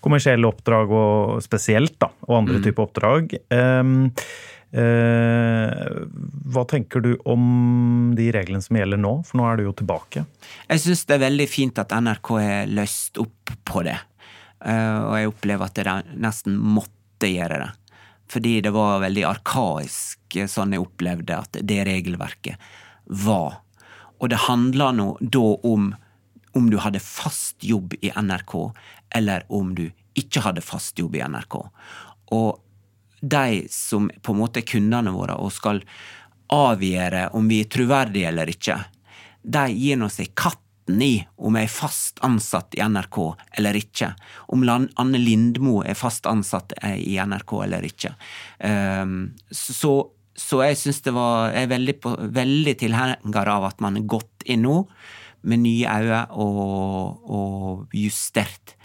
kommersielle 0.03 0.49
oppdrag, 0.49 0.91
og 0.97 1.45
spesielt, 1.45 1.95
da, 2.01 2.10
og 2.25 2.39
andre 2.41 2.63
typer 2.65 2.88
oppdrag. 2.88 3.38
Um, 3.53 3.93
eh, 4.10 4.34
hva 4.73 6.63
tenker 6.65 7.03
du 7.05 7.12
om 7.29 8.13
de 8.17 8.31
reglene 8.33 8.63
som 8.65 8.77
gjelder 8.79 8.97
nå? 8.97 9.12
For 9.27 9.38
nå 9.38 9.45
er 9.45 9.59
du 9.59 9.67
jo 9.67 9.75
tilbake. 9.77 10.23
Jeg 10.65 10.81
syns 10.81 11.03
det 11.05 11.17
er 11.17 11.25
veldig 11.27 11.45
fint 11.51 11.81
at 11.81 11.93
NRK 11.93 12.31
har 12.41 12.71
løst 12.73 13.21
opp 13.21 13.53
på 13.69 13.83
det. 13.86 13.99
Eh, 14.65 14.99
og 15.03 15.15
jeg 15.17 15.31
opplever 15.31 15.67
at 15.67 15.79
de 15.79 16.19
nesten 16.23 16.57
måtte 16.57 17.29
gjøre 17.29 17.59
det. 17.65 17.71
Fordi 18.33 18.53
det 18.65 18.71
var 18.73 19.03
veldig 19.03 19.25
arkaisk, 19.29 20.21
eh, 20.38 20.49
sånn 20.49 20.73
jeg 20.73 20.83
opplevde 20.83 21.38
at 21.38 21.59
det 21.62 21.81
regelverket 21.88 22.71
var. 23.23 23.59
Og 24.19 24.31
det 24.31 24.45
handla 24.47 24.91
nå 24.95 25.12
da 25.19 25.49
om 25.69 25.93
om 26.53 26.67
du 26.69 26.77
hadde 26.77 26.99
fast 27.01 27.63
jobb 27.65 27.95
i 28.05 28.12
NRK, 28.13 28.73
eller 29.17 29.41
om 29.49 29.71
du 29.73 29.88
ikke 30.13 30.43
hadde 30.45 30.62
fast 30.62 30.99
jobb 31.01 31.15
i 31.17 31.23
NRK. 31.25 31.55
Og 32.38 32.59
de 33.23 33.67
som 33.71 34.09
på 34.21 34.33
en 34.33 34.41
måte 34.41 34.59
er 34.59 34.67
kundene 34.67 35.13
våre 35.15 35.38
og 35.39 35.53
skal 35.55 35.79
avgjøre 36.53 37.29
om 37.38 37.47
vi 37.47 37.62
er 37.63 37.69
troverdige 37.71 38.27
eller 38.29 38.51
ikke, 38.51 38.75
de 39.43 39.63
gir 39.71 39.99
nå 39.99 40.09
seg 40.12 40.33
katten 40.36 40.99
i 41.03 41.13
om 41.39 41.55
jeg 41.55 41.69
er 41.69 41.71
fast 41.71 42.19
ansatt 42.27 42.75
i 42.75 42.83
NRK 42.83 43.19
eller 43.59 43.79
ikke. 43.79 44.12
Om 44.51 44.65
Anne 44.67 45.21
Lindmo 45.21 45.79
er 45.88 45.95
fast 45.95 46.27
ansatt 46.27 46.75
eh, 46.81 46.99
i 46.99 47.15
NRK 47.15 47.55
eller 47.63 47.88
ikke. 47.88 48.12
Um, 48.59 49.31
så, 49.47 49.95
så 50.36 50.63
jeg 50.67 50.79
syns 50.81 50.99
det 51.05 51.15
var 51.15 51.53
Jeg 51.55 51.69
er 51.69 51.71
veldig, 51.71 51.97
veldig 52.36 52.77
tilhenger 52.83 53.53
av 53.55 53.71
at 53.71 53.83
man 53.83 53.99
har 54.01 54.09
gått 54.17 54.43
inn 54.43 54.67
nå 54.67 54.81
med 55.47 55.63
nye 55.63 55.95
øyne 56.03 56.25
og, 56.39 57.23
og 57.31 57.95
justert 57.95 58.75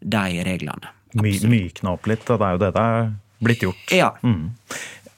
de 0.00 0.44
reglene. 0.44 0.92
My, 1.16 1.32
mykna 1.48 1.96
opp 1.96 2.08
litt, 2.10 2.28
det 2.28 2.36
er 2.36 2.56
jo 2.56 2.60
det 2.60 2.74
det 2.76 2.84
er 2.84 3.14
blitt 3.38 3.62
gjort. 3.62 3.92
Ja. 3.92 4.16
Mm. 4.22 4.52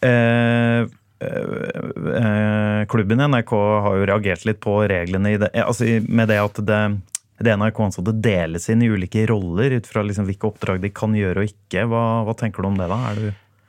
eh, 0.01 0.81
eh, 1.27 2.87
klubben 2.89 3.21
i 3.21 3.29
NRK 3.29 3.53
har 3.85 3.97
jo 3.97 4.07
reagert 4.07 4.45
litt 4.45 4.61
på 4.61 4.81
reglene 4.89 5.35
i 5.35 5.39
det, 5.41 5.51
eh, 5.55 5.67
altså 5.67 5.85
med 6.09 6.31
det 6.31 6.41
at 6.43 6.61
det, 6.67 6.81
det 7.39 7.57
NRK-ansatte 7.59 8.15
deles 8.23 8.69
inn 8.71 8.83
i 8.83 8.91
ulike 8.91 9.27
roller 9.31 9.79
ut 9.79 9.87
fra 9.87 10.03
liksom 10.07 10.29
hvilke 10.29 10.51
oppdrag 10.51 10.83
de 10.83 10.93
kan 10.95 11.15
gjøre 11.17 11.45
og 11.45 11.53
ikke. 11.53 11.87
Hva, 11.91 12.05
hva 12.27 12.37
tenker 12.39 12.63
du 12.63 12.71
om 12.71 12.79
det, 12.81 12.91
da? 12.91 13.01
Er 13.11 13.23
du 13.23 13.29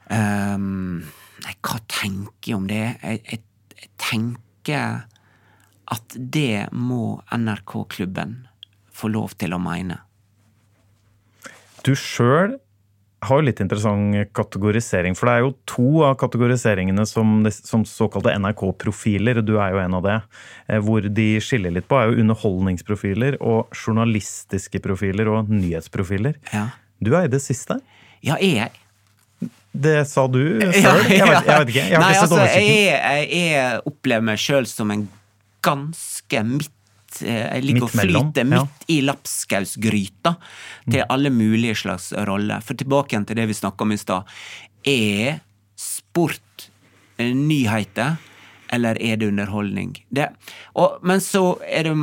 um, 0.09 0.99
nei, 1.45 1.55
hva 1.61 1.79
tenker 1.91 2.53
jeg 2.53 2.59
om 2.59 2.67
det? 2.69 2.83
Jeg, 3.01 3.23
jeg, 3.31 3.43
jeg 3.79 3.91
tenker 4.01 5.03
at 5.89 6.15
det 6.15 6.69
må 6.77 7.19
NRK-klubben 7.33 8.35
få 8.93 9.09
lov 9.09 9.33
til 9.41 9.55
å 9.55 9.61
mene. 9.61 10.01
Du 11.85 11.95
sjøl 11.97 12.59
har 13.21 13.39
jo 13.41 13.43
litt 13.43 13.59
interessant 13.59 14.15
kategorisering, 14.33 15.15
for 15.17 15.27
det 15.27 15.33
er 15.35 15.41
jo 15.43 15.49
to 15.67 15.87
av 16.07 16.13
kategoriseringene 16.21 17.03
som, 17.09 17.41
som 17.51 17.83
såkalte 17.83 18.31
NRK-profiler, 18.39 19.41
og 19.41 19.45
du 19.49 19.57
er 19.59 19.73
jo 19.75 19.81
en 19.83 19.97
av 19.97 20.03
det. 20.05 20.17
eh, 20.69 20.79
Hvor 20.85 21.01
de 21.03 21.25
skiller 21.43 21.73
litt 21.75 21.87
på, 21.91 21.97
er 21.99 22.11
jo 22.13 22.21
underholdningsprofiler 22.23 23.37
og 23.41 23.67
journalistiske 23.75 24.79
profiler 24.85 25.27
og 25.33 25.49
nyhetsprofiler. 25.51 26.39
Ja, 26.53 26.69
Du 27.01 27.13
er 27.15 27.25
i 27.27 27.31
det 27.31 27.41
siste. 27.43 27.79
ja 28.23 28.35
er 28.39 28.55
jeg? 28.65 29.49
Det 29.71 30.07
sa 30.09 30.25
du 30.27 30.39
sjøl. 30.39 30.71
Ja, 30.81 30.95
Jeg, 31.05 31.19
jeg 31.19 31.59
vet 31.59 31.69
ikke. 31.69 31.83
Jeg 31.85 31.95
har 31.95 32.01
Nei, 32.01 32.09
ikke 32.09 32.19
sett 32.19 32.23
altså, 32.23 32.39
oversikten. 32.39 32.73
jeg, 32.73 32.99
er- 32.99 33.29
jeg 33.35 33.81
opplever 33.85 34.25
meg 34.31 34.37
sjøl 34.41 34.65
som 34.67 34.91
en 34.95 35.05
ganske 35.63 36.43
midt 36.47 36.71
eh, 37.23 37.45
Jeg 37.55 37.65
ligger 37.65 37.87
og 37.87 37.93
Midt 37.93 38.05
flyter 38.05 38.45
ja. 38.45 38.49
midt 38.49 38.89
i 38.91 38.99
lapskausgryta 39.05 40.35
til 40.89 41.05
alle 41.07 41.31
mulige 41.33 41.77
slags 41.83 42.11
roller. 42.29 42.63
For 42.65 42.79
tilbake 42.79 43.15
igjen 43.15 43.27
til 43.29 43.39
det 43.39 43.47
vi 43.49 43.57
snakka 43.57 43.85
om 43.85 43.95
i 43.95 43.99
stad. 43.99 44.35
Er 44.87 45.39
sport 45.79 46.69
eh, 47.17 47.33
nyheter, 47.35 48.19
eller 48.73 48.99
er 49.01 49.17
det 49.17 49.31
underholdning? 49.31 49.95
Det, 50.09 50.29
og, 50.77 50.99
men 51.03 51.23
så 51.23 51.57
er 51.65 51.89
det, 51.89 51.97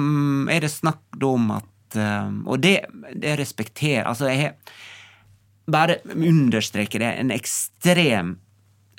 er 0.56 0.66
det 0.66 0.72
snakk 0.72 1.22
om 1.24 1.50
at 1.60 1.98
eh, 2.00 2.34
Og 2.46 2.60
det, 2.60 2.78
det 3.14 3.38
respekterer 3.38 4.08
Altså, 4.08 4.28
jeg 4.32 4.42
har 4.42 4.76
bare 5.66 5.98
understreker 6.14 7.02
det, 7.02 7.12
en 7.18 7.32
ekstrem 7.34 8.36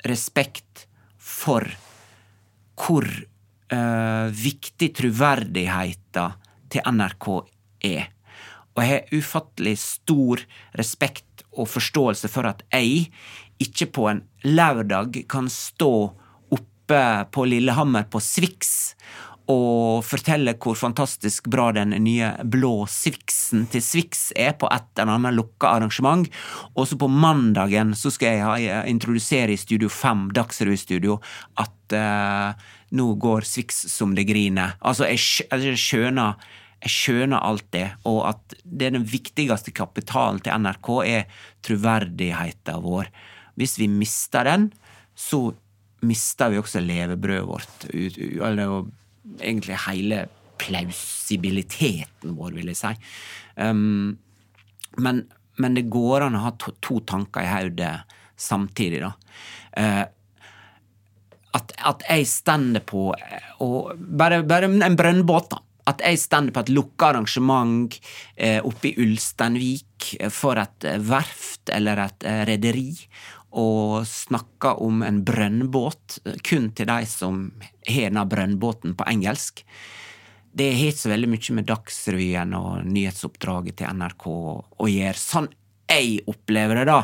respekt 0.04 0.86
for 1.18 1.64
hvor 2.78 3.08
eh, 3.72 4.28
viktig 4.34 4.92
troverdigheten 4.98 6.38
til 6.72 6.84
NRK 6.92 7.28
er. 7.88 8.08
Og 8.74 8.84
jeg 8.84 8.92
har 8.92 9.14
ufattelig 9.18 9.76
stor 9.82 10.44
respekt 10.78 11.44
og 11.58 11.70
forståelse 11.70 12.30
for 12.30 12.46
at 12.46 12.62
jeg 12.70 13.08
ikke 13.58 13.88
på 13.90 14.06
en 14.10 14.22
lørdag 14.46 15.24
kan 15.30 15.48
stå 15.50 15.92
oppe 16.54 17.00
på 17.34 17.48
Lillehammer 17.50 18.06
på 18.06 18.22
Swix 18.22 18.92
og 19.48 20.04
fortelle 20.04 20.52
hvor 20.60 20.76
fantastisk 20.76 21.46
bra 21.48 21.70
den 21.72 21.94
nye 22.04 22.34
blå 22.44 22.84
Swixen 22.92 23.64
til 23.72 23.82
Swix 23.84 24.26
er 24.36 24.52
på 24.60 24.68
et 24.68 25.00
eller 25.00 25.14
annet 25.14 25.36
lukka 25.38 25.70
arrangement. 25.78 26.28
Og 26.76 26.88
så 26.88 26.98
på 27.00 27.08
mandagen 27.08 27.94
så 27.96 28.12
skal 28.12 28.36
jeg 28.36 28.44
ha, 28.44 28.82
introdusere 28.90 29.54
i 29.54 29.60
Studio 29.60 29.88
5, 29.88 30.28
Dagsrevy-studio, 30.36 31.16
at 31.64 31.96
eh, 31.96 32.68
nå 32.94 33.10
går 33.20 33.46
Swix 33.48 33.84
som 33.92 34.14
det 34.16 34.26
griner. 34.28 34.76
Altså, 34.80 35.08
jeg, 35.10 35.48
altså, 35.50 35.72
jeg 35.72 35.82
skjønner 35.82 36.48
jeg 36.78 36.94
skjønner 36.94 37.42
alt 37.42 37.66
det, 37.74 37.88
og 38.06 38.20
at 38.28 38.52
det 38.62 38.86
er 38.86 38.92
den 38.94 39.06
viktigste 39.10 39.72
kapitalen 39.74 40.38
til 40.38 40.54
NRK 40.62 40.90
er 41.10 41.40
troverdigheten 41.66 42.84
vår. 42.84 43.08
Hvis 43.58 43.74
vi 43.80 43.88
mister 43.90 44.46
den, 44.46 44.68
så 45.18 45.48
mister 46.06 46.52
vi 46.52 46.60
også 46.60 46.82
levebrødet 46.84 47.48
vårt. 47.48 47.88
Eller 47.90 48.86
egentlig 49.40 49.80
hele 49.88 50.20
plausibiliteten 50.58 52.36
vår, 52.38 52.54
vil 52.60 52.70
jeg 52.70 52.78
si. 52.78 52.94
Um, 53.58 54.14
men, 55.02 55.24
men 55.58 55.74
det 55.74 55.88
går 55.90 56.28
an 56.28 56.38
å 56.38 56.44
ha 56.46 56.54
to, 56.62 56.76
to 56.78 57.00
tanker 57.10 57.42
i 57.42 57.50
hodet 57.50 57.96
samtidig, 58.38 59.02
da. 59.02 59.12
Eh, 59.78 60.04
at, 61.58 61.74
at 61.90 62.04
jeg 62.08 62.28
stender 62.30 62.84
på 62.86 63.10
og 63.64 63.96
bare, 63.98 64.42
bare 64.46 64.70
en 64.70 64.98
brønnbåt, 64.98 65.50
da. 65.54 65.62
At 65.88 66.02
jeg 66.04 66.20
stender 66.20 66.52
på 66.52 66.66
et 66.66 66.70
lukka 66.76 67.14
arrangement 67.14 67.94
eh, 68.36 68.58
oppe 68.60 68.90
i 68.90 68.96
Ulsteinvik 69.00 70.10
eh, 70.18 70.32
for 70.32 70.60
et 70.60 70.84
eh, 70.84 70.98
verft 71.00 71.72
eller 71.72 72.02
et 72.04 72.26
eh, 72.28 72.42
rederi, 72.50 72.90
og 73.56 74.04
snakker 74.06 74.82
om 74.84 75.00
en 75.06 75.22
brønnbåt 75.24 76.18
eh, 76.26 76.36
kun 76.44 76.68
til 76.76 76.90
de 76.90 77.08
som 77.08 77.46
har 77.88 78.10
denne 78.10 78.26
brønnbåten 78.28 78.98
på 78.98 79.08
engelsk. 79.08 79.64
Det 80.58 80.68
har 80.74 80.90
ikke 80.90 81.04
så 81.06 81.14
veldig 81.14 81.32
mye 81.32 81.56
med 81.56 81.68
Dagsrevyen 81.70 82.54
og 82.58 82.84
nyhetsoppdraget 82.88 83.80
til 83.80 83.96
NRK 83.96 84.28
å 84.28 84.90
gjøre. 84.92 85.16
Sånn 85.20 85.48
jeg 85.88 86.20
opplever 86.28 86.82
det, 86.82 86.88
da. 86.90 87.00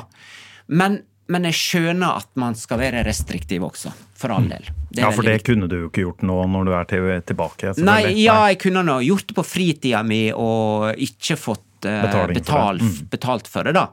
Men, 0.77 1.01
men 1.33 1.47
jeg 1.49 1.57
skjønner 1.57 2.19
at 2.21 2.29
man 2.41 2.57
skal 2.59 2.81
være 2.83 3.05
restriktiv 3.07 3.65
også, 3.65 3.93
for 4.19 4.35
all 4.35 4.49
del. 4.51 4.67
Det 4.91 5.01
er 5.01 5.07
Ja, 5.07 5.11
for 5.15 5.27
det 5.27 5.39
viktig. 5.39 5.47
kunne 5.55 5.69
du 5.71 5.77
jo 5.79 5.87
ikke 5.89 6.05
gjort 6.05 6.23
nå 6.23 6.37
når 6.53 6.65
du 6.69 6.73
er 6.77 6.89
til, 6.91 7.07
tilbake. 7.27 7.71
Nei, 7.71 7.75
selvfølgelig. 7.79 8.25
ja, 8.25 8.39
jeg 8.53 8.59
kunne 8.65 8.83
nå 8.85 8.99
gjort 9.09 9.29
det 9.31 9.37
på 9.39 9.45
fritida 9.49 10.03
mi 10.07 10.23
og 10.33 10.91
ikke 11.09 11.39
fått 11.41 11.89
uh, 11.89 12.27
betalt, 12.29 12.83
for. 12.83 12.83
Mm. 12.85 13.09
betalt 13.11 13.49
for 13.49 13.65
det, 13.65 13.75
da. 13.79 13.87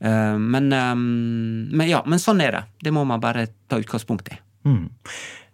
Eh, 0.00 0.38
men, 0.38 0.72
um, 0.72 1.68
men 1.76 1.88
ja, 1.88 2.02
men 2.06 2.18
sånn 2.22 2.40
er 2.40 2.54
det. 2.56 2.62
Det 2.86 2.92
må 2.94 3.04
man 3.04 3.20
bare 3.20 3.46
ta 3.68 3.76
utgangspunkt 3.80 4.30
i. 4.32 4.38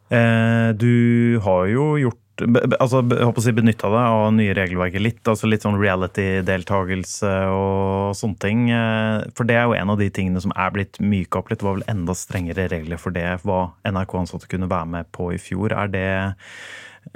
Eh, 0.09 0.69
du 0.79 1.41
har 1.43 1.67
jo 1.67 1.97
gjort 1.99 2.21
altså, 2.45 3.01
jeg 3.01 3.25
håper 3.25 3.41
å 3.41 3.45
si 3.45 3.53
benytta 3.57 3.91
deg 3.93 4.17
av 4.17 4.27
nye 4.37 4.55
regelverket 4.57 5.03
litt. 5.03 5.23
altså 5.29 5.49
Litt 5.49 5.65
sånn 5.65 5.79
reality-deltakelse 5.81 7.33
og 7.53 8.17
sånne 8.19 8.41
ting. 8.43 8.67
Eh, 8.71 9.27
For 9.37 9.49
det 9.49 9.57
er 9.57 9.69
jo 9.69 9.77
en 9.79 9.93
av 9.95 10.01
de 10.01 10.11
tingene 10.11 10.43
som 10.43 10.55
er 10.57 10.75
blitt 10.75 11.01
myka 11.01 11.41
opp 11.41 11.51
litt. 11.51 11.63
Det 11.63 11.69
var 11.69 11.79
vel 11.79 11.89
enda 11.93 12.17
strengere 12.17 12.69
regler 12.73 13.01
for 13.01 13.17
det, 13.17 13.27
hva 13.47 13.71
NRK-ansatte 13.89 14.51
kunne 14.51 14.71
være 14.71 14.91
med 14.97 15.11
på 15.17 15.33
i 15.35 15.41
fjor. 15.41 15.73
Er 15.73 15.93
det 15.93 16.09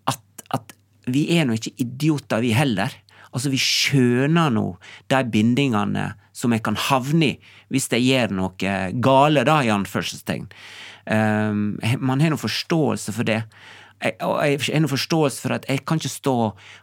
At, 0.09 0.23
at 0.55 0.73
vi 1.09 1.37
er 1.37 1.45
nå 1.45 1.53
ikke 1.59 1.77
idioter, 1.83 2.39
vi 2.45 2.51
heller. 2.55 2.91
Altså, 3.29 3.49
vi 3.53 3.59
skjønner 3.61 4.49
nå 4.53 4.67
de 5.11 5.19
bindingene 5.33 6.05
som 6.33 6.53
jeg 6.55 6.63
kan 6.65 6.77
havne 6.89 7.25
i 7.33 7.35
hvis 7.69 7.89
jeg 7.91 8.07
gjør 8.07 8.29
noe 8.33 8.53
gale, 9.03 9.41
da, 9.45 9.59
i 9.61 9.73
anførselstegn. 9.73 10.47
Um, 11.09 11.77
man 12.01 12.21
har 12.23 12.29
nå 12.33 12.37
forståelse 12.39 13.13
for 13.13 13.23
det. 13.27 13.43
Jeg, 13.99 14.15
og 14.23 14.39
jeg 14.47 14.61
har 14.63 14.83
noe 14.85 14.93
forståelse 14.93 15.43
for 15.43 15.51
at 15.57 15.67
jeg 15.69 15.83
kan 15.85 15.99
ikke 15.99 16.13
stå 16.13 16.35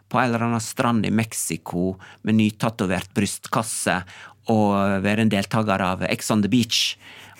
på 0.07 0.21
en 0.21 0.29
eller 0.29 0.45
annen 0.47 0.63
strand 0.63 1.07
i 1.07 1.11
Mexico 1.11 1.97
med 2.27 2.37
nytatovert 2.37 3.09
brystkasse 3.17 3.95
og 4.53 5.03
være 5.03 5.25
en 5.25 5.33
deltaker 5.33 5.83
av 5.83 6.05
Ex 6.07 6.31
on 6.31 6.45
the 6.45 6.51
Beach, 6.51 6.95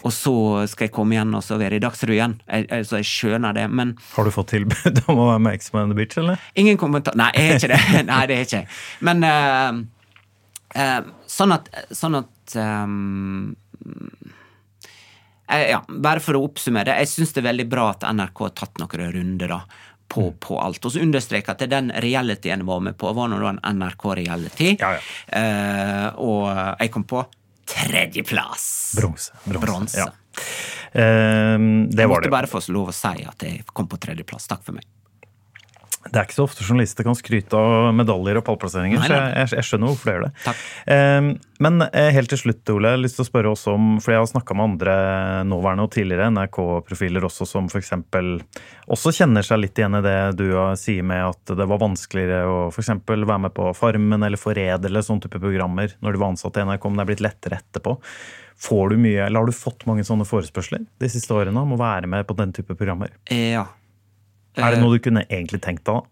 og 0.06 0.14
så 0.14 0.34
skal 0.70 0.88
jeg 0.88 0.94
komme 0.94 1.16
igjen 1.16 1.34
og 1.36 1.44
så 1.46 1.58
være 1.60 1.80
i 1.80 1.82
Dagsrevyen. 1.84 2.36
Jeg, 2.46 2.68
jeg, 2.70 2.86
så 2.90 3.00
jeg 3.02 3.08
skjønner 3.10 3.56
det, 3.58 3.66
men 3.74 3.96
Har 4.14 4.28
du 4.28 4.34
fått 4.34 4.52
tilbud 4.54 5.02
om 5.10 5.24
å 5.24 5.30
være 5.32 5.44
med 5.48 5.58
X 5.58 5.72
on 5.74 5.94
the 5.94 5.98
Beach, 5.98 6.18
eller? 6.22 6.42
Ingen 6.60 6.78
kommentar 6.82 7.18
Nei, 7.18 7.32
jeg 7.36 7.48
er 7.50 7.58
ikke 7.58 7.72
det. 7.74 7.82
Nei, 8.12 8.22
det 8.30 8.38
er 8.38 8.46
ikke 8.46 8.62
jeg. 8.62 8.68
Men 9.10 9.26
uh, 9.26 9.82
uh, 10.78 11.02
sånn 11.30 11.56
at, 11.58 11.72
sånn 11.98 12.20
at 12.22 12.58
eh, 12.62 12.86
ja, 15.74 15.82
bare 15.88 16.24
for 16.24 16.38
å 16.38 16.46
oppsummere, 16.46 17.00
jeg 17.02 17.12
syns 17.12 17.34
det 17.34 17.42
er 17.42 17.50
veldig 17.50 17.68
bra 17.72 17.90
at 17.96 18.06
NRK 18.12 18.44
har 18.46 18.56
tatt 18.62 18.82
noen 18.84 19.14
runder 19.16 19.56
da, 19.56 19.62
på, 20.08 20.28
Mm. 20.30 20.38
på 20.44 20.60
alt. 20.62 20.86
Og 20.86 20.94
så 20.94 21.02
understreke 21.04 21.52
at 21.52 21.66
den 21.70 21.90
realityen 22.04 22.62
jeg 22.62 22.70
var 22.70 22.80
med 22.86 22.98
på, 23.00 23.12
var 23.18 23.28
nå 23.32 23.42
en 23.50 23.60
NRK-reality. 23.64 24.78
Ja, 24.80 24.94
ja. 24.96 25.02
uh, 25.34 26.08
og 26.22 26.46
jeg 26.80 26.94
kom 26.94 27.04
på 27.10 27.26
tredjeplass. 27.68 28.68
Bronse. 28.98 29.34
Bronse. 29.44 29.66
Bronse. 29.66 30.06
Ja. 30.06 30.12
Eh, 30.92 31.58
det 31.92 32.06
var 32.06 32.16
måtte 32.16 32.32
bare 32.34 32.50
få 32.50 32.62
lov 32.74 32.94
å 32.94 32.96
si 32.96 33.26
at 33.28 33.48
jeg 33.48 33.66
kom 33.74 33.90
på 33.92 34.00
tredjeplass. 34.02 34.48
Takk 34.50 34.64
for 34.66 34.78
meg. 34.78 34.88
Det 36.12 36.20
er 36.20 36.28
ikke 36.28 36.38
så 36.38 36.46
ofte 36.48 36.65
journalister 36.65 37.06
kan 37.08 37.17
skryte 37.17 37.60
av 37.60 37.89
medaljer 37.96 38.39
og 38.39 38.46
pallplasseringer, 38.48 39.04
så 39.04 39.17
jeg, 39.17 39.50
jeg, 39.58 39.67
skjønner 39.67 39.91
hvorfor 39.91 40.10
det 40.10 40.15
gjør 40.15 40.26
det. 40.28 40.32
Takk. 40.46 40.63
Eh, 40.96 41.30
men 41.65 41.84
eh, 41.88 42.10
helt 42.13 42.30
til 42.32 42.41
slutt, 42.41 42.72
Ole, 42.74 42.91
jeg 42.91 43.00
har 43.00 43.04
lyst 43.04 43.20
til 43.20 43.26
å 43.26 43.28
spørre 43.30 43.52
også 43.54 43.74
om, 43.74 43.89
for 44.04 44.13
jeg 44.13 44.22
har 44.22 44.30
snakka 44.30 44.58
med 44.58 44.67
andre 44.67 44.96
nåværende 45.50 45.88
og 45.88 45.93
tidligere 45.96 46.30
NRK-profiler 46.36 47.28
også, 47.28 47.48
som 47.50 47.70
f.eks. 47.72 47.93
også 48.86 49.13
kjenner 49.20 49.46
seg 49.46 49.63
litt 49.63 49.82
igjen 49.82 50.00
i 50.00 50.04
det 50.06 50.17
du 50.39 50.48
sier 50.80 51.06
med 51.08 51.26
at 51.32 51.56
det 51.58 51.70
var 51.70 51.82
vanskeligere 51.82 52.43
å 52.48 52.58
f.eks. 52.70 52.93
være 53.08 53.39
med 53.48 53.56
på 53.58 53.72
Farmen 53.78 54.22
eller 54.22 54.41
Forræder 54.41 54.91
eller 54.91 55.06
sånne 55.06 55.26
type 55.26 55.41
programmer 55.41 55.98
når 56.00 56.13
de 56.13 56.22
var 56.22 56.36
ansatt 56.36 56.60
i 56.60 56.67
NRK, 56.67 56.89
men 56.91 57.02
det 57.02 57.08
er 57.08 57.13
blitt 57.13 57.26
lettere 57.26 57.62
etterpå. 57.62 57.98
Får 58.58 58.89
du 58.89 58.98
mye, 58.98 59.26
eller 59.26 59.39
Har 59.39 59.50
du 59.50 59.54
fått 59.54 59.86
mange 59.86 60.06
sånne 60.06 60.26
forespørsler 60.26 60.86
de 61.02 61.10
siste 61.12 61.34
årene 61.34 61.62
om 61.62 61.76
å 61.76 61.82
være 61.82 62.10
med 62.10 62.26
på 62.28 62.38
den 62.38 62.54
type 62.56 62.74
programmer? 62.78 63.13
Eh, 63.30 63.54
ja. 63.54 63.67
Er 64.58 64.76
det 64.76 64.82
noe 64.82 64.98
du 64.98 65.04
kunne 65.04 65.26
egentlig 65.30 65.62
tenkt 65.65 65.86
deg? 65.89 66.08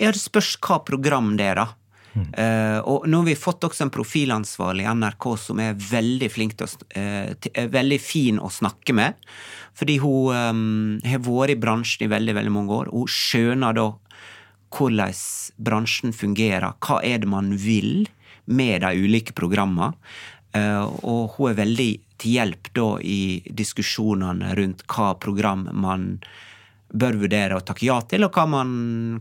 Ja, 0.00 0.10
det 0.10 0.22
spørs 0.22 0.54
hva 0.64 0.80
program 0.84 1.34
det 1.36 1.50
er, 1.52 1.60
da. 1.60 1.68
Eh, 2.10 2.78
og 2.90 3.06
nå 3.06 3.20
har 3.20 3.28
vi 3.28 3.36
fått 3.38 3.64
også 3.66 3.84
en 3.86 3.92
profilansvarlig 3.94 4.82
i 4.82 4.92
NRK 4.98 5.26
som 5.38 5.60
er 5.62 5.78
veldig 5.78 6.30
flink 6.32 6.56
til 6.58 6.66
å 6.66 6.88
eh, 6.98 7.50
er 7.54 7.70
veldig 7.70 8.00
fin 8.02 8.40
å 8.42 8.50
snakke 8.50 8.94
med. 8.96 9.18
Fordi 9.78 10.00
hun 10.02 10.34
um, 10.34 10.98
har 11.06 11.22
vært 11.24 11.54
i 11.54 11.60
bransjen 11.60 12.06
i 12.06 12.10
veldig, 12.10 12.34
veldig 12.40 12.54
mange 12.54 12.80
år. 12.80 12.90
Hun 12.92 13.06
skjønner 13.10 13.76
da 13.78 13.86
hvordan 14.74 15.22
bransjen 15.62 16.14
fungerer. 16.14 16.74
Hva 16.82 17.00
er 17.06 17.22
det 17.22 17.30
man 17.30 17.54
vil 17.58 18.08
med 18.50 18.82
de 18.82 19.06
ulike 19.06 19.34
programmene? 19.38 19.94
Uh, 20.50 20.90
og 21.06 21.36
hun 21.36 21.52
er 21.52 21.60
veldig 21.62 21.90
til 22.20 22.34
hjelp 22.34 22.72
da 22.74 22.88
i 23.06 23.40
diskusjonene 23.46 24.50
rundt 24.58 24.82
hva 24.90 25.12
program 25.22 25.68
man 25.70 26.16
bør 26.90 27.18
vurdere 27.22 27.58
å 27.58 27.64
takke 27.64 27.86
ja 27.86 27.98
til, 28.10 28.26
og 28.26 28.34
hva 28.34 28.46
man 28.50 28.70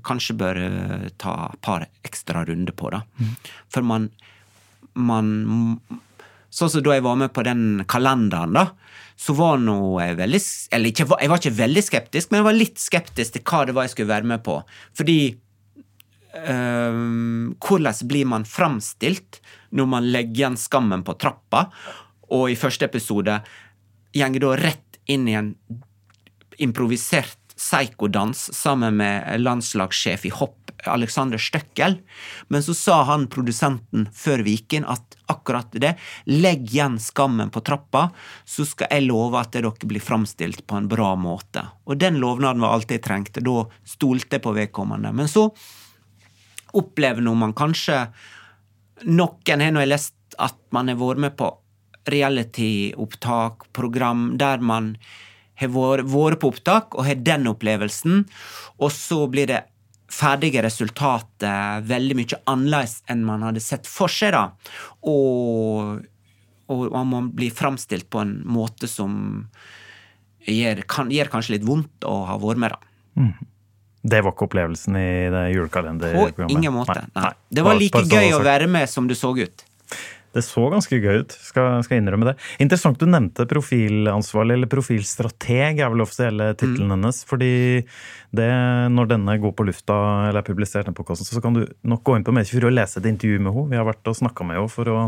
kanskje 0.06 0.36
bør 0.40 0.62
eh, 0.66 1.10
ta 1.22 1.36
et 1.54 1.62
par 1.66 1.86
ekstra 2.06 2.44
runder 2.48 2.76
på. 2.76 2.92
da. 2.96 3.04
For 3.74 3.86
man, 3.86 4.10
man 4.98 5.34
Sånn 6.50 6.72
som 6.74 6.82
da 6.82 6.96
jeg 6.96 7.06
var 7.06 7.18
med 7.20 7.30
på 7.30 7.44
den 7.46 7.84
kalenderen, 7.86 8.56
da, 8.58 8.64
så 9.20 9.36
var 9.38 9.60
nå 9.62 10.00
jeg 10.02 10.16
veldig 10.18 10.40
Eller 10.74 10.90
ikke, 10.90 11.06
jeg 11.12 11.30
var 11.30 11.42
ikke 11.42 11.60
veldig 11.60 11.84
skeptisk, 11.86 12.32
men 12.32 12.40
jeg 12.40 12.48
var 12.48 12.58
litt 12.58 12.82
skeptisk 12.82 13.36
til 13.36 13.44
hva 13.46 13.60
det 13.68 13.76
var 13.78 13.86
jeg 13.86 13.94
skulle 13.94 14.10
være 14.10 14.30
med 14.32 14.42
på. 14.46 14.56
Fordi 14.98 15.18
øh, 16.42 16.98
hvordan 17.54 18.02
blir 18.10 18.30
man 18.34 18.48
framstilt 18.50 19.42
når 19.78 19.92
man 19.94 20.10
legger 20.10 20.42
igjen 20.42 20.58
skammen 20.58 21.06
på 21.06 21.18
trappa, 21.22 21.68
og 22.34 22.50
i 22.50 22.58
første 22.58 22.90
episode 22.90 23.38
går 24.16 24.42
da 24.42 24.56
rett 24.58 24.98
inn 25.10 25.28
i 25.30 25.38
en 25.38 25.54
improvisert 26.58 27.38
psykodans 27.60 28.54
sammen 28.56 28.98
med 28.98 29.42
landslagssjef 29.42 30.26
i 30.26 30.32
hopp, 30.32 30.72
Alexander 30.88 31.38
Støkkel. 31.38 31.98
Men 32.48 32.64
så 32.64 32.74
sa 32.74 33.02
han 33.10 33.28
produsenten 33.28 34.08
før 34.16 34.46
vi 34.46 34.56
gikk 34.56 34.78
inn 34.80 34.88
at 34.88 35.18
akkurat 35.30 35.76
det, 35.76 35.92
legg 36.32 36.72
igjen 36.72 36.96
skammen 37.04 37.52
på 37.52 37.62
trappa, 37.68 38.08
så 38.48 38.66
skal 38.66 38.88
jeg 38.96 39.10
love 39.10 39.38
at 39.42 39.52
dere 39.54 39.74
blir 39.84 40.04
framstilt 40.04 40.64
på 40.68 40.80
en 40.80 40.88
bra 40.90 41.12
måte. 41.20 41.66
Og 41.84 42.00
den 42.00 42.22
lovnaden 42.24 42.64
var 42.64 42.78
alt 42.78 42.96
jeg 42.96 43.04
trengte. 43.04 43.44
Da 43.44 43.68
stolte 43.84 44.40
jeg 44.40 44.46
på 44.48 44.56
vedkommende. 44.56 45.12
Men 45.14 45.28
så 45.28 45.50
opplever 46.80 47.26
nå 47.26 47.34
man 47.38 47.58
kanskje 47.58 48.06
Noen 49.10 49.62
har 49.64 49.72
nå 49.72 49.84
lest 49.88 50.36
at 50.44 50.58
man 50.76 50.90
har 50.92 50.98
vært 51.00 51.22
med 51.24 51.36
på 51.40 51.48
reality-opptak, 52.12 53.70
program 53.72 54.34
der 54.40 54.60
man 54.60 54.98
har 55.60 56.04
vært 56.08 56.40
på 56.42 56.54
opptak 56.54 56.96
og 56.96 57.06
har 57.08 57.20
den 57.26 57.50
opplevelsen, 57.52 58.24
og 58.80 58.94
så 58.96 59.26
blir 59.32 59.50
det 59.52 59.64
ferdige 60.10 60.64
resultatet 60.66 61.86
veldig 61.86 62.16
mye 62.18 62.40
annerledes 62.50 63.00
enn 63.12 63.26
man 63.28 63.46
hadde 63.46 63.62
sett 63.64 63.88
for 63.90 64.10
seg, 64.12 64.34
da. 64.34 64.48
Og, 65.06 66.02
og 66.74 66.98
man 67.12 67.30
blir 67.36 67.54
framstilt 67.54 68.10
på 68.10 68.24
en 68.24 68.40
måte 68.50 68.90
som 68.90 69.46
gjør, 70.50 70.82
kan, 70.90 71.14
gjør 71.14 71.30
kanskje 71.36 71.58
litt 71.58 71.68
vondt 71.68 72.08
å 72.10 72.24
ha 72.32 72.40
vært 72.42 72.64
med, 72.66 72.74
da. 72.74 73.30
Det 74.10 74.22
var 74.24 74.32
ikke 74.32 74.46
opplevelsen 74.48 74.96
i 74.96 75.08
det 75.28 75.42
På 75.44 75.56
julekalenderprogrammet? 75.58 76.54
ingen 76.56 76.74
måte. 76.74 77.02
Nei, 77.12 77.24
Nei. 77.26 77.34
Det 77.52 77.66
var 77.66 77.80
like 77.80 78.04
gøy 78.08 78.32
å 78.38 78.44
være 78.46 78.70
med 78.72 78.88
som 78.90 79.10
det 79.10 79.18
så 79.20 79.34
ut. 79.36 79.66
Det 80.36 80.44
så 80.46 80.68
ganske 80.70 81.00
gøy 81.02 81.24
ut, 81.24 81.34
skal, 81.42 81.80
skal 81.86 82.02
innrømme 82.02 82.28
det. 82.30 82.36
Interessant 82.62 83.00
du 83.02 83.08
nevnte 83.10 83.48
profilansvarlig, 83.50 84.60
eller 84.60 84.70
profilstrateg 84.70 85.82
er 85.82 85.94
vel 85.94 86.06
offisielle 86.06 86.52
tittelen 86.54 86.94
hennes. 86.94 87.24
Fordi 87.30 87.54
det, 88.36 88.52
når 88.94 89.10
denne 89.16 89.40
går 89.42 89.56
på 89.58 89.66
lufta, 89.72 89.98
eller 90.28 90.44
er 90.44 90.50
publisert 90.50 90.90
den 90.90 90.98
podkasten, 90.98 91.26
så 91.26 91.42
kan 91.42 91.58
du 91.58 91.64
nok 91.82 92.06
gå 92.06 92.18
inn 92.18 92.28
på 92.28 92.36
Medie24 92.36 92.70
og 92.70 92.78
lese 92.78 93.02
et 93.02 93.10
intervju 93.10 93.42
med 93.42 93.56
henne. 93.56 93.74
Vi 93.74 93.82
har 93.82 93.90
vært 93.90 94.12
og 94.12 94.22
snakka 94.22 94.46
med 94.46 94.62
henne 94.62 94.74
for 94.74 94.94
å 94.94 95.00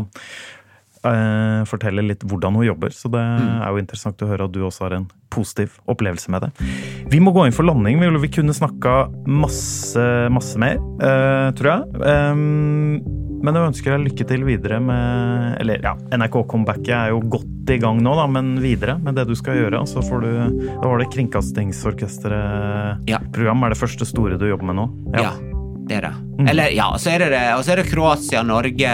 eh, 1.06 1.62
fortelle 1.70 2.04
litt 2.06 2.26
hvordan 2.26 2.58
hun 2.58 2.66
jobber. 2.66 2.94
Så 2.96 3.10
det 3.12 3.22
er 3.22 3.68
jo 3.70 3.82
interessant 3.82 4.22
å 4.26 4.30
høre 4.30 4.50
at 4.50 4.54
du 4.54 4.62
også 4.66 4.88
har 4.88 4.98
en 4.98 5.08
positiv 5.32 5.78
opplevelse 5.90 6.34
med 6.34 6.48
det. 6.48 6.70
Vi 7.12 7.22
må 7.22 7.34
gå 7.34 7.46
inn 7.46 7.56
for 7.56 7.66
landing. 7.68 8.02
Vi, 8.02 8.10
vi 8.26 8.34
kunne 8.40 8.56
snakka 8.56 9.06
masse, 9.30 10.08
masse 10.34 10.60
mer, 10.60 10.82
eh, 10.98 11.50
tror 11.58 11.76
jeg. 11.76 12.02
Um, 12.02 13.30
men 13.42 13.56
jeg 13.58 13.70
ønsker 13.72 13.94
deg 13.96 14.04
lykke 14.08 14.26
til 14.28 14.44
videre 14.46 14.78
med 14.82 15.58
Eller 15.62 15.82
ja, 15.84 15.92
NRK-comebacket 16.16 16.94
er 16.96 17.12
jo 17.12 17.20
godt 17.36 17.70
i 17.72 17.78
gang 17.82 18.00
nå, 18.02 18.12
da, 18.18 18.26
men 18.30 18.54
videre 18.62 18.96
med 19.02 19.16
det 19.18 19.26
du 19.28 19.34
skal 19.38 19.58
gjøre. 19.60 19.84
Så 19.88 20.02
får 20.06 20.24
du 20.24 20.30
Da 20.82 20.88
var 20.88 20.98
det 21.02 21.10
Kringkastingsorkesteret-program, 21.14 23.08
Ja. 23.08 23.18
er 23.66 23.70
det 23.74 23.80
første 23.80 24.04
store 24.08 24.38
du 24.38 24.46
jobber 24.48 24.66
med 24.72 24.76
nå? 24.76 24.86
Ja. 25.18 25.32
det 25.86 25.96
er 25.98 26.02
det. 26.06 26.12
Mm. 26.38 26.48
Eller, 26.48 26.70
ja, 26.72 26.86
så 26.96 27.10
er 27.10 27.18
det, 27.18 27.30
det, 27.34 27.42
og 27.56 27.64
så 27.66 27.72
er 27.72 27.76
det 27.82 27.90
Kroatia-Norge 27.90 28.92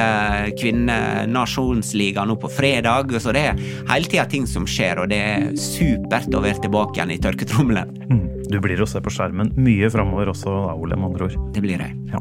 kvinne-nasjonsliga 0.58 2.24
nå 2.26 2.34
på 2.40 2.48
fredag. 2.50 3.12
Så 3.20 3.32
det 3.37 3.42
er 3.50 3.54
hele 3.92 4.08
tida 4.08 4.24
ting 4.30 4.46
som 4.48 4.64
skjer, 4.66 4.98
og 5.04 5.08
det 5.12 5.20
er 5.20 5.52
supert 5.61 6.32
å 6.34 6.40
være 6.42 6.62
tilbake 6.64 6.96
igjen 6.98 7.12
i 7.14 7.20
tørketrommelen. 7.22 7.88
Mm. 8.08 8.24
Du 8.48 8.56
blir 8.64 8.80
å 8.80 8.87
se 8.88 9.00
på 9.04 9.12
skjermen 9.12 9.52
mye 9.61 9.90
framover 9.92 10.26
også, 10.32 10.48
da, 10.48 10.72
Ole, 10.80 10.96
med 10.96 11.06
andre 11.12 11.24
ord. 11.28 11.37
Det 11.54 11.61
blir 11.64 11.78
jeg. 11.84 11.92
Ja. 12.12 12.20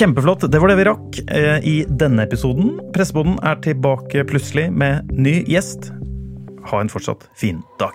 Kjempeflott. 0.00 0.52
Det 0.52 0.58
var 0.58 0.68
det 0.68 0.78
vi 0.78 0.84
rakk 0.88 1.16
eh, 1.28 1.58
i 1.68 1.74
denne 2.00 2.24
episoden. 2.24 2.70
Presseboden 2.94 3.34
er 3.44 3.58
tilbake 3.60 4.24
plutselig 4.24 4.70
med 4.72 5.12
ny 5.12 5.42
gjest. 5.44 5.90
Ha 6.70 6.80
en 6.80 6.88
fortsatt 6.88 7.28
fin 7.36 7.60
dag. 7.82 7.92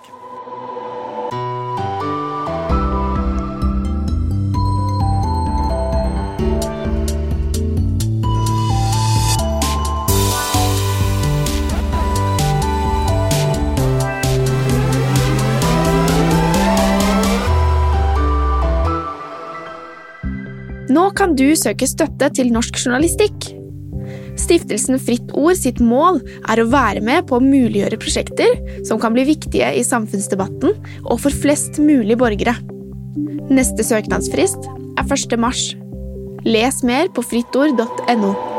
Kan 21.16 21.36
du 21.38 21.48
søke 21.58 21.88
støtte 21.88 22.30
til 22.36 22.52
norsk 22.54 22.78
journalistikk. 22.84 23.52
Stiftelsen 24.36 25.00
Fritt 25.00 25.32
Ord 25.34 25.56
sitt 25.58 25.80
mål 25.82 26.20
er 26.50 26.60
å 26.60 26.68
være 26.70 27.02
med 27.04 27.26
på 27.28 27.38
å 27.38 27.44
muliggjøre 27.44 27.98
prosjekter 28.00 28.58
som 28.86 29.00
kan 29.02 29.16
bli 29.16 29.26
viktige 29.28 29.72
i 29.74 29.84
samfunnsdebatten 29.86 30.76
og 31.04 31.22
for 31.24 31.32
flest 31.32 31.80
mulig 31.82 32.18
borgere. 32.20 32.56
Neste 33.48 33.86
søknadsfrist 33.86 34.68
er 34.68 35.06
1. 35.06 35.38
mars. 35.40 35.70
Les 36.46 36.82
mer 36.86 37.08
på 37.14 37.24
frittord.no. 37.26 38.55